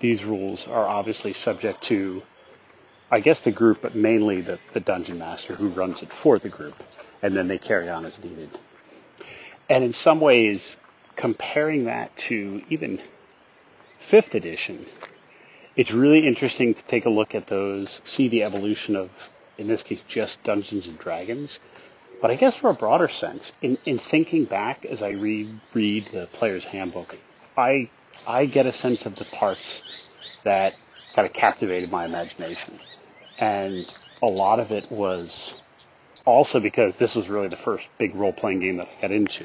these 0.00 0.24
rules 0.24 0.66
are 0.66 0.86
obviously 0.86 1.32
subject 1.32 1.82
to, 1.84 2.22
I 3.10 3.20
guess, 3.20 3.40
the 3.40 3.50
group, 3.50 3.82
but 3.82 3.94
mainly 3.94 4.40
the, 4.40 4.58
the 4.72 4.80
dungeon 4.80 5.18
master 5.18 5.54
who 5.54 5.68
runs 5.68 6.02
it 6.02 6.12
for 6.12 6.38
the 6.38 6.48
group, 6.48 6.80
and 7.22 7.36
then 7.36 7.48
they 7.48 7.58
carry 7.58 7.88
on 7.88 8.04
as 8.04 8.22
needed. 8.22 8.50
And 9.68 9.82
in 9.82 9.92
some 9.92 10.20
ways, 10.20 10.76
comparing 11.16 11.86
that 11.86 12.16
to 12.28 12.62
even 12.68 13.00
fifth 14.08 14.34
edition, 14.34 14.86
it's 15.76 15.92
really 15.92 16.26
interesting 16.26 16.74
to 16.74 16.82
take 16.84 17.04
a 17.04 17.10
look 17.10 17.34
at 17.34 17.46
those, 17.46 18.00
see 18.04 18.28
the 18.28 18.42
evolution 18.42 18.96
of, 18.96 19.10
in 19.58 19.68
this 19.68 19.82
case, 19.82 20.02
just 20.08 20.42
Dungeons 20.42 20.86
and 20.86 20.98
Dragons. 20.98 21.60
But 22.20 22.30
I 22.30 22.34
guess 22.34 22.56
for 22.56 22.70
a 22.70 22.74
broader 22.74 23.08
sense, 23.08 23.52
in, 23.62 23.78
in 23.84 23.98
thinking 23.98 24.44
back 24.44 24.84
as 24.84 25.02
I 25.02 25.10
read 25.10 25.60
read 25.72 26.06
the 26.06 26.26
player's 26.32 26.64
handbook, 26.64 27.16
I 27.56 27.90
I 28.26 28.46
get 28.46 28.66
a 28.66 28.72
sense 28.72 29.06
of 29.06 29.14
the 29.14 29.24
parts 29.24 29.82
that 30.42 30.74
kind 31.14 31.26
of 31.26 31.32
captivated 31.32 31.90
my 31.92 32.06
imagination. 32.06 32.78
And 33.38 33.86
a 34.22 34.26
lot 34.26 34.58
of 34.58 34.72
it 34.72 34.90
was 34.90 35.54
also 36.24 36.60
because 36.60 36.96
this 36.96 37.14
was 37.14 37.28
really 37.28 37.48
the 37.48 37.56
first 37.56 37.88
big 37.98 38.14
role 38.14 38.32
playing 38.32 38.60
game 38.60 38.78
that 38.78 38.88
I 38.88 39.00
got 39.00 39.12
into. 39.12 39.44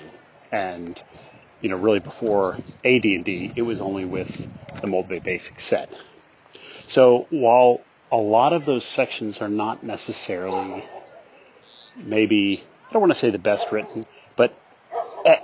And, 0.51 1.01
you 1.63 1.69
know, 1.69 1.77
really 1.77 1.99
before 1.99 2.57
AD&D, 2.83 3.53
it 3.55 3.61
was 3.61 3.79
only 3.79 4.03
with 4.03 4.47
the 4.81 4.87
Moldvay 4.87 5.23
Basic 5.23 5.61
set. 5.61 5.89
So 6.87 7.25
while 7.29 7.79
a 8.11 8.17
lot 8.17 8.51
of 8.51 8.65
those 8.65 8.85
sections 8.85 9.41
are 9.41 9.47
not 9.47 9.81
necessarily 9.81 10.83
maybe, 11.95 12.63
I 12.89 12.93
don't 12.93 13.01
want 13.01 13.13
to 13.13 13.17
say 13.17 13.29
the 13.29 13.39
best 13.39 13.71
written, 13.71 14.05
but 14.35 14.53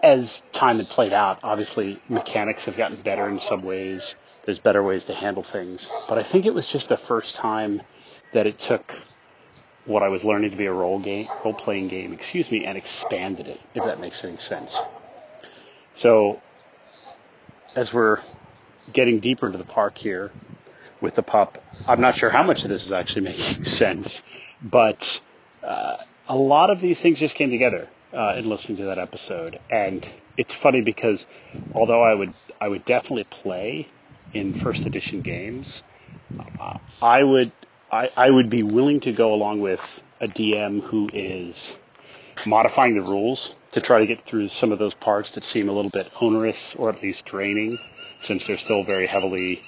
as 0.04 0.44
time 0.52 0.78
had 0.80 0.90
played 0.90 1.14
out, 1.14 1.40
obviously 1.42 2.02
mechanics 2.10 2.66
have 2.66 2.76
gotten 2.76 3.02
better 3.02 3.30
in 3.30 3.40
some 3.40 3.64
ways. 3.64 4.16
There's 4.44 4.60
better 4.60 4.84
ways 4.84 5.06
to 5.06 5.14
handle 5.14 5.44
things. 5.44 5.90
But 6.10 6.18
I 6.18 6.24
think 6.24 6.46
it 6.46 6.54
was 6.54 6.68
just 6.68 6.90
the 6.90 6.98
first 6.98 7.38
time 7.38 7.82
that 8.34 8.46
it 8.46 8.60
took 8.60 8.94
what 9.86 10.04
I 10.04 10.10
was 10.10 10.26
learning 10.26 10.52
to 10.52 10.58
be 10.58 10.66
a 10.66 10.74
role 10.74 11.00
game, 11.00 11.30
role 11.46 11.54
playing 11.54 11.88
game, 11.88 12.12
excuse 12.12 12.52
me, 12.52 12.66
and 12.66 12.78
expanded 12.78 13.48
it, 13.48 13.62
if 13.74 13.86
that 13.86 14.02
makes 14.02 14.22
any 14.26 14.36
sense. 14.36 14.82
So 16.00 16.40
as 17.76 17.94
we're 17.94 18.20
getting 18.94 19.20
deeper 19.20 19.48
into 19.48 19.58
the 19.58 19.66
park 19.66 19.98
here 19.98 20.32
with 21.02 21.16
the 21.16 21.24
pup, 21.24 21.62
I'm 21.90 22.00
not 22.00 22.16
sure 22.16 22.30
how 22.30 22.42
much 22.42 22.64
of 22.64 22.70
this 22.70 22.86
is 22.86 22.94
actually 22.94 23.24
making 23.32 23.66
sense, 23.66 24.22
but 24.64 25.20
uh, 25.62 25.98
a 26.30 26.38
lot 26.38 26.70
of 26.70 26.80
these 26.80 27.02
things 27.02 27.20
just 27.20 27.36
came 27.36 27.50
together 27.50 27.90
uh, 28.14 28.36
in 28.38 28.48
listening 28.48 28.78
to 28.78 28.86
that 28.86 28.98
episode, 28.98 29.60
and 29.70 30.08
it's 30.38 30.54
funny 30.54 30.80
because 30.80 31.28
although 31.74 32.02
I 32.02 32.14
would 32.14 32.34
I 32.62 32.70
would 32.70 32.86
definitely 32.86 33.26
play 33.26 33.90
in 34.34 34.54
first 34.54 34.86
edition 34.86 35.20
games, 35.22 35.84
uh, 36.62 36.78
I 37.02 37.24
would 37.24 37.52
I, 37.92 38.10
I 38.16 38.30
would 38.30 38.50
be 38.50 38.64
willing 38.64 39.02
to 39.02 39.12
go 39.12 39.34
along 39.34 39.60
with 39.60 39.82
a 40.22 40.30
DM 40.30 40.82
who 40.82 41.10
is 41.12 41.78
modifying 42.46 42.96
the 42.96 43.02
rules 43.02 43.58
to 43.72 43.82
try 43.82 44.00
to 44.00 44.06
get 44.06 44.26
through 44.26 44.48
some 44.50 44.72
of 44.72 44.80
those 44.80 44.94
parts 44.94 45.36
that 45.36 45.44
seem 45.44 45.70
a 45.70 45.72
little 45.72 45.92
bit 45.92 46.12
onerous 46.20 46.76
or 46.76 46.90
at 46.90 47.02
least 47.02 47.26
draining, 47.26 47.78
since 48.22 48.48
they're 48.48 48.58
still 48.58 48.84
very 48.84 49.06
heavily 49.06 49.62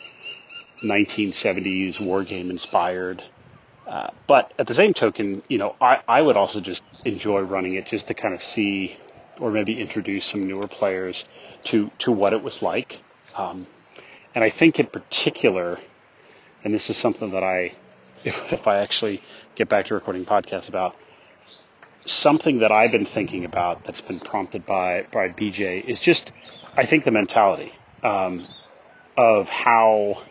1970s 0.83 1.99
war 1.99 2.23
game 2.23 2.49
inspired. 2.49 3.23
Uh, 3.87 4.09
but 4.27 4.53
at 4.57 4.67
the 4.67 4.73
same 4.73 4.93
token, 4.93 5.43
you 5.47 5.57
know, 5.57 5.75
I, 5.81 6.01
I 6.07 6.21
would 6.21 6.37
also 6.37 6.61
just 6.61 6.81
enjoy 7.05 7.41
running 7.41 7.75
it 7.75 7.85
just 7.87 8.07
to 8.07 8.13
kind 8.13 8.33
of 8.33 8.41
see 8.41 8.97
or 9.39 9.51
maybe 9.51 9.79
introduce 9.79 10.25
some 10.25 10.47
newer 10.47 10.67
players 10.67 11.25
to, 11.65 11.91
to 11.99 12.11
what 12.11 12.33
it 12.33 12.43
was 12.43 12.61
like. 12.61 13.01
Um, 13.35 13.67
and 14.33 14.43
I 14.43 14.49
think 14.49 14.79
in 14.79 14.85
particular, 14.85 15.79
and 16.63 16.73
this 16.73 16.89
is 16.89 16.97
something 16.97 17.31
that 17.31 17.43
I, 17.43 17.73
if, 18.23 18.35
if 18.53 18.67
I 18.67 18.77
actually 18.77 19.21
get 19.55 19.69
back 19.69 19.85
to 19.87 19.93
recording 19.93 20.25
podcasts 20.25 20.69
about, 20.69 20.95
something 22.05 22.59
that 22.59 22.71
I've 22.71 22.91
been 22.91 23.05
thinking 23.05 23.45
about 23.45 23.83
that's 23.85 24.01
been 24.01 24.19
prompted 24.19 24.65
by, 24.65 25.05
by 25.11 25.29
BJ 25.29 25.83
is 25.83 25.99
just, 25.99 26.31
I 26.75 26.85
think 26.85 27.05
the 27.05 27.11
mentality 27.11 27.73
um, 28.03 28.45
of 29.17 29.49
how 29.49 30.23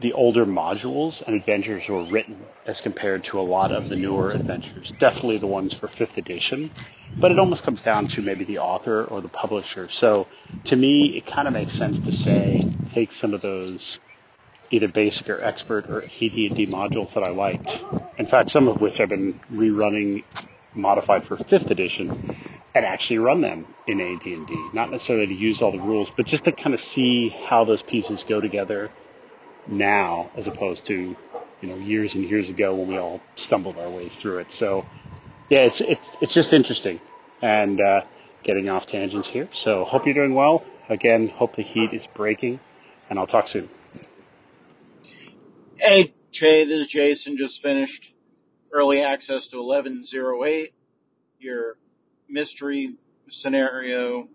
the 0.00 0.12
older 0.12 0.44
modules 0.44 1.22
and 1.22 1.36
adventures 1.36 1.88
were 1.88 2.04
written 2.04 2.44
as 2.66 2.80
compared 2.80 3.24
to 3.24 3.40
a 3.40 3.42
lot 3.42 3.72
of 3.72 3.88
the 3.88 3.96
newer 3.96 4.30
adventures. 4.30 4.92
Definitely 4.98 5.38
the 5.38 5.46
ones 5.46 5.72
for 5.72 5.88
fifth 5.88 6.18
edition, 6.18 6.70
but 7.20 7.30
it 7.30 7.38
almost 7.38 7.62
comes 7.62 7.82
down 7.82 8.08
to 8.08 8.22
maybe 8.22 8.44
the 8.44 8.58
author 8.58 9.04
or 9.04 9.20
the 9.20 9.28
publisher. 9.28 9.88
So 9.88 10.26
to 10.66 10.76
me, 10.76 11.16
it 11.16 11.26
kind 11.26 11.46
of 11.48 11.54
makes 11.54 11.72
sense 11.72 11.98
to 12.00 12.12
say 12.12 12.68
take 12.92 13.12
some 13.12 13.34
of 13.34 13.40
those 13.40 13.98
either 14.70 14.88
basic 14.88 15.28
or 15.30 15.42
expert 15.42 15.88
or 15.88 16.02
AD&D 16.02 16.66
modules 16.66 17.14
that 17.14 17.22
I 17.22 17.30
liked. 17.30 17.82
In 18.18 18.26
fact, 18.26 18.50
some 18.50 18.68
of 18.68 18.80
which 18.80 19.00
I've 19.00 19.08
been 19.08 19.40
rerunning 19.52 20.24
modified 20.74 21.24
for 21.24 21.36
fifth 21.36 21.70
edition 21.70 22.36
and 22.74 22.84
actually 22.84 23.18
run 23.18 23.40
them 23.40 23.66
in 23.86 24.00
AD&D. 24.00 24.68
Not 24.72 24.90
necessarily 24.90 25.26
to 25.28 25.34
use 25.34 25.62
all 25.62 25.72
the 25.72 25.80
rules, 25.80 26.10
but 26.10 26.26
just 26.26 26.44
to 26.44 26.52
kind 26.52 26.74
of 26.74 26.80
see 26.80 27.28
how 27.28 27.64
those 27.64 27.82
pieces 27.82 28.24
go 28.24 28.40
together 28.40 28.90
now 29.66 30.30
as 30.36 30.46
opposed 30.46 30.86
to 30.86 31.16
you 31.60 31.68
know 31.68 31.76
years 31.76 32.14
and 32.14 32.24
years 32.24 32.50
ago 32.50 32.74
when 32.74 32.88
we 32.88 32.98
all 32.98 33.20
stumbled 33.36 33.78
our 33.78 33.88
ways 33.88 34.14
through 34.16 34.38
it. 34.38 34.52
So 34.52 34.84
yeah, 35.48 35.60
it's 35.60 35.80
it's 35.80 36.08
it's 36.20 36.34
just 36.34 36.52
interesting 36.52 37.00
and 37.40 37.80
uh, 37.80 38.02
getting 38.42 38.68
off 38.68 38.86
tangents 38.86 39.28
here. 39.28 39.48
So 39.52 39.84
hope 39.84 40.06
you're 40.06 40.14
doing 40.14 40.34
well. 40.34 40.64
Again, 40.88 41.28
hope 41.28 41.56
the 41.56 41.62
heat 41.62 41.92
is 41.92 42.06
breaking, 42.06 42.60
and 43.08 43.18
I'll 43.18 43.26
talk 43.26 43.48
soon. 43.48 43.68
Hey, 45.78 46.12
Jay, 46.34 46.64
this 46.64 46.80
is 46.80 46.86
Jason. 46.88 47.36
Just 47.36 47.62
finished 47.62 48.12
early 48.72 49.02
access 49.02 49.46
to 49.48 49.62
1108, 49.62 50.74
your 51.38 51.76
mystery 52.28 52.96
scenario 53.28 54.28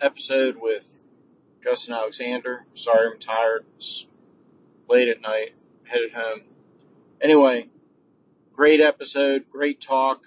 episode 0.00 0.56
with 0.60 1.04
Justin 1.62 1.94
Alexander. 1.94 2.66
Sorry, 2.74 3.06
I'm 3.06 3.20
tired. 3.20 3.64
It's 3.76 4.08
late 4.88 5.06
at 5.06 5.20
night, 5.20 5.54
headed 5.84 6.12
home. 6.12 6.40
Anyway, 7.20 7.68
great 8.52 8.80
episode, 8.80 9.44
great 9.48 9.80
talk, 9.80 10.24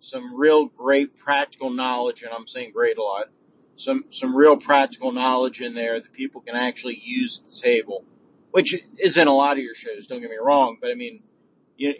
some 0.00 0.34
real 0.34 0.66
great 0.66 1.18
practical 1.18 1.70
knowledge, 1.70 2.24
and 2.24 2.32
I'm 2.32 2.48
saying 2.48 2.72
great 2.72 2.98
a 2.98 3.02
lot. 3.04 3.28
Some 3.76 4.06
some 4.10 4.34
real 4.34 4.56
practical 4.56 5.12
knowledge 5.12 5.60
in 5.60 5.74
there 5.74 6.00
that 6.00 6.12
people 6.12 6.40
can 6.40 6.56
actually 6.56 7.00
use 7.00 7.38
at 7.38 7.46
the 7.46 7.60
table, 7.60 8.04
which 8.50 8.76
is 8.98 9.16
in 9.16 9.26
a 9.26 9.34
lot 9.34 9.52
of 9.52 9.58
your 9.58 9.74
shows. 9.74 10.06
Don't 10.06 10.20
get 10.20 10.30
me 10.30 10.36
wrong, 10.40 10.78
but 10.80 10.90
I 10.90 10.94
mean, 10.94 11.22
you, 11.76 11.94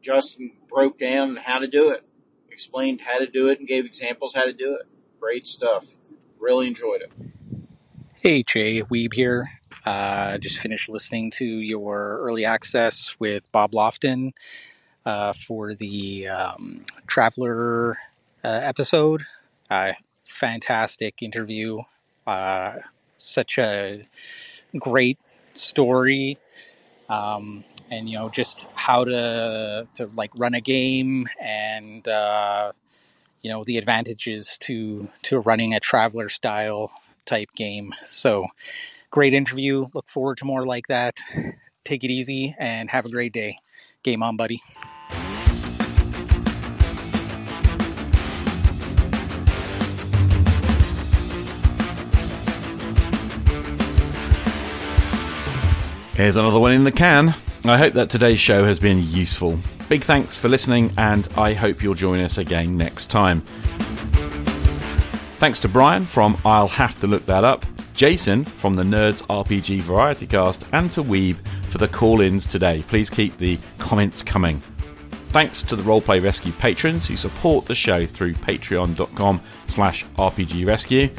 Justin 0.00 0.52
broke 0.68 0.98
down 0.98 1.36
how 1.36 1.58
to 1.58 1.66
do 1.66 1.90
it, 1.90 2.04
explained 2.50 3.00
how 3.00 3.18
to 3.18 3.26
do 3.26 3.48
it, 3.48 3.58
and 3.58 3.68
gave 3.68 3.84
examples 3.84 4.34
how 4.34 4.44
to 4.44 4.52
do 4.52 4.74
it. 4.74 4.86
Great 5.20 5.46
stuff. 5.46 5.86
Really 6.38 6.66
enjoyed 6.66 7.02
it. 7.02 7.12
Hey, 8.16 8.42
Jay 8.42 8.82
Wiebe 8.82 9.14
here. 9.14 9.50
Uh, 9.84 10.38
just 10.38 10.58
finished 10.58 10.88
listening 10.88 11.30
to 11.30 11.44
your 11.44 12.20
early 12.22 12.44
access 12.44 13.14
with 13.18 13.50
Bob 13.52 13.72
Lofton 13.72 14.32
uh, 15.04 15.32
for 15.32 15.74
the 15.74 16.28
um, 16.28 16.84
Traveller 17.06 17.98
uh, 18.42 18.48
episode. 18.62 19.26
Uh, 19.70 19.92
fantastic 20.24 21.22
interview. 21.22 21.78
Uh, 22.26 22.76
such 23.16 23.58
a 23.58 24.06
great 24.78 25.18
story. 25.54 26.38
Um, 27.08 27.64
and 27.90 28.08
you 28.08 28.18
know 28.18 28.28
just 28.28 28.66
how 28.74 29.04
to 29.04 29.86
to 29.94 30.10
like 30.16 30.30
run 30.36 30.54
a 30.54 30.60
game 30.60 31.28
and 31.40 32.06
uh, 32.08 32.72
you 33.42 33.50
know 33.50 33.64
the 33.64 33.78
advantages 33.78 34.56
to 34.60 35.08
to 35.22 35.38
running 35.40 35.74
a 35.74 35.80
traveler 35.80 36.28
style 36.28 36.90
type 37.26 37.50
game. 37.54 37.94
So 38.06 38.46
great 39.10 39.34
interview. 39.34 39.86
Look 39.94 40.08
forward 40.08 40.38
to 40.38 40.44
more 40.44 40.64
like 40.64 40.86
that. 40.88 41.18
Take 41.84 42.04
it 42.04 42.10
easy 42.10 42.54
and 42.58 42.90
have 42.90 43.04
a 43.04 43.10
great 43.10 43.32
day. 43.32 43.58
Game 44.02 44.22
on, 44.22 44.36
buddy. 44.36 44.62
Here's 56.16 56.36
another 56.36 56.60
one 56.60 56.70
in 56.70 56.84
the 56.84 56.92
can. 56.92 57.34
I 57.64 57.76
hope 57.76 57.94
that 57.94 58.08
today's 58.08 58.38
show 58.38 58.64
has 58.64 58.78
been 58.78 59.02
useful. 59.04 59.58
Big 59.88 60.04
thanks 60.04 60.38
for 60.38 60.48
listening, 60.48 60.92
and 60.96 61.26
I 61.36 61.54
hope 61.54 61.82
you'll 61.82 61.94
join 61.94 62.20
us 62.20 62.38
again 62.38 62.76
next 62.76 63.06
time. 63.06 63.40
Thanks 65.40 65.58
to 65.60 65.68
Brian 65.68 66.06
from 66.06 66.40
I'll 66.44 66.68
Have 66.68 67.00
to 67.00 67.08
Look 67.08 67.26
That 67.26 67.42
Up, 67.42 67.66
Jason 67.94 68.44
from 68.44 68.76
the 68.76 68.84
Nerds 68.84 69.22
RPG 69.26 69.80
Variety 69.80 70.28
Cast, 70.28 70.62
and 70.70 70.92
to 70.92 71.02
Wiebe 71.02 71.38
for 71.66 71.78
the 71.78 71.88
call 71.88 72.20
ins 72.20 72.46
today. 72.46 72.84
Please 72.86 73.10
keep 73.10 73.36
the 73.38 73.58
comments 73.78 74.22
coming. 74.22 74.62
Thanks 75.30 75.64
to 75.64 75.74
the 75.74 75.82
Roleplay 75.82 76.22
Rescue 76.22 76.52
patrons 76.52 77.08
who 77.08 77.16
support 77.16 77.66
the 77.66 77.74
show 77.74 78.06
through 78.06 78.34
patreon.com 78.34 79.40
slash 79.66 80.06
rpgrescue. 80.16 81.10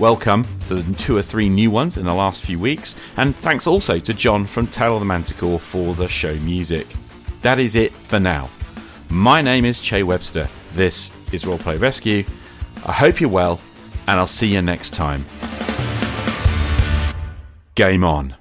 Welcome 0.00 0.46
to 0.64 0.76
the 0.76 0.94
two 0.94 1.14
or 1.18 1.20
three 1.20 1.50
new 1.50 1.70
ones 1.70 1.98
in 1.98 2.06
the 2.06 2.14
last 2.14 2.42
few 2.42 2.58
weeks, 2.58 2.96
and 3.18 3.36
thanks 3.36 3.66
also 3.66 3.98
to 3.98 4.14
Jon 4.14 4.46
from 4.46 4.66
Tale 4.66 4.94
of 4.94 5.00
the 5.00 5.04
Manticore 5.04 5.60
for 5.60 5.94
the 5.94 6.08
show 6.08 6.36
music. 6.36 6.86
That 7.42 7.58
is 7.58 7.74
it 7.74 7.92
for 7.92 8.18
now. 8.18 8.48
My 9.10 9.42
name 9.42 9.66
is 9.66 9.78
Che 9.78 10.02
Webster. 10.02 10.48
This 10.72 11.10
is 11.32 11.44
Roleplay 11.44 11.78
Rescue. 11.78 12.24
I 12.86 12.92
hope 12.92 13.20
you're 13.20 13.28
well, 13.28 13.60
and 14.06 14.18
I'll 14.18 14.26
see 14.26 14.46
you 14.46 14.62
next 14.62 14.94
time. 14.94 15.26
Game 17.74 18.02
on. 18.02 18.39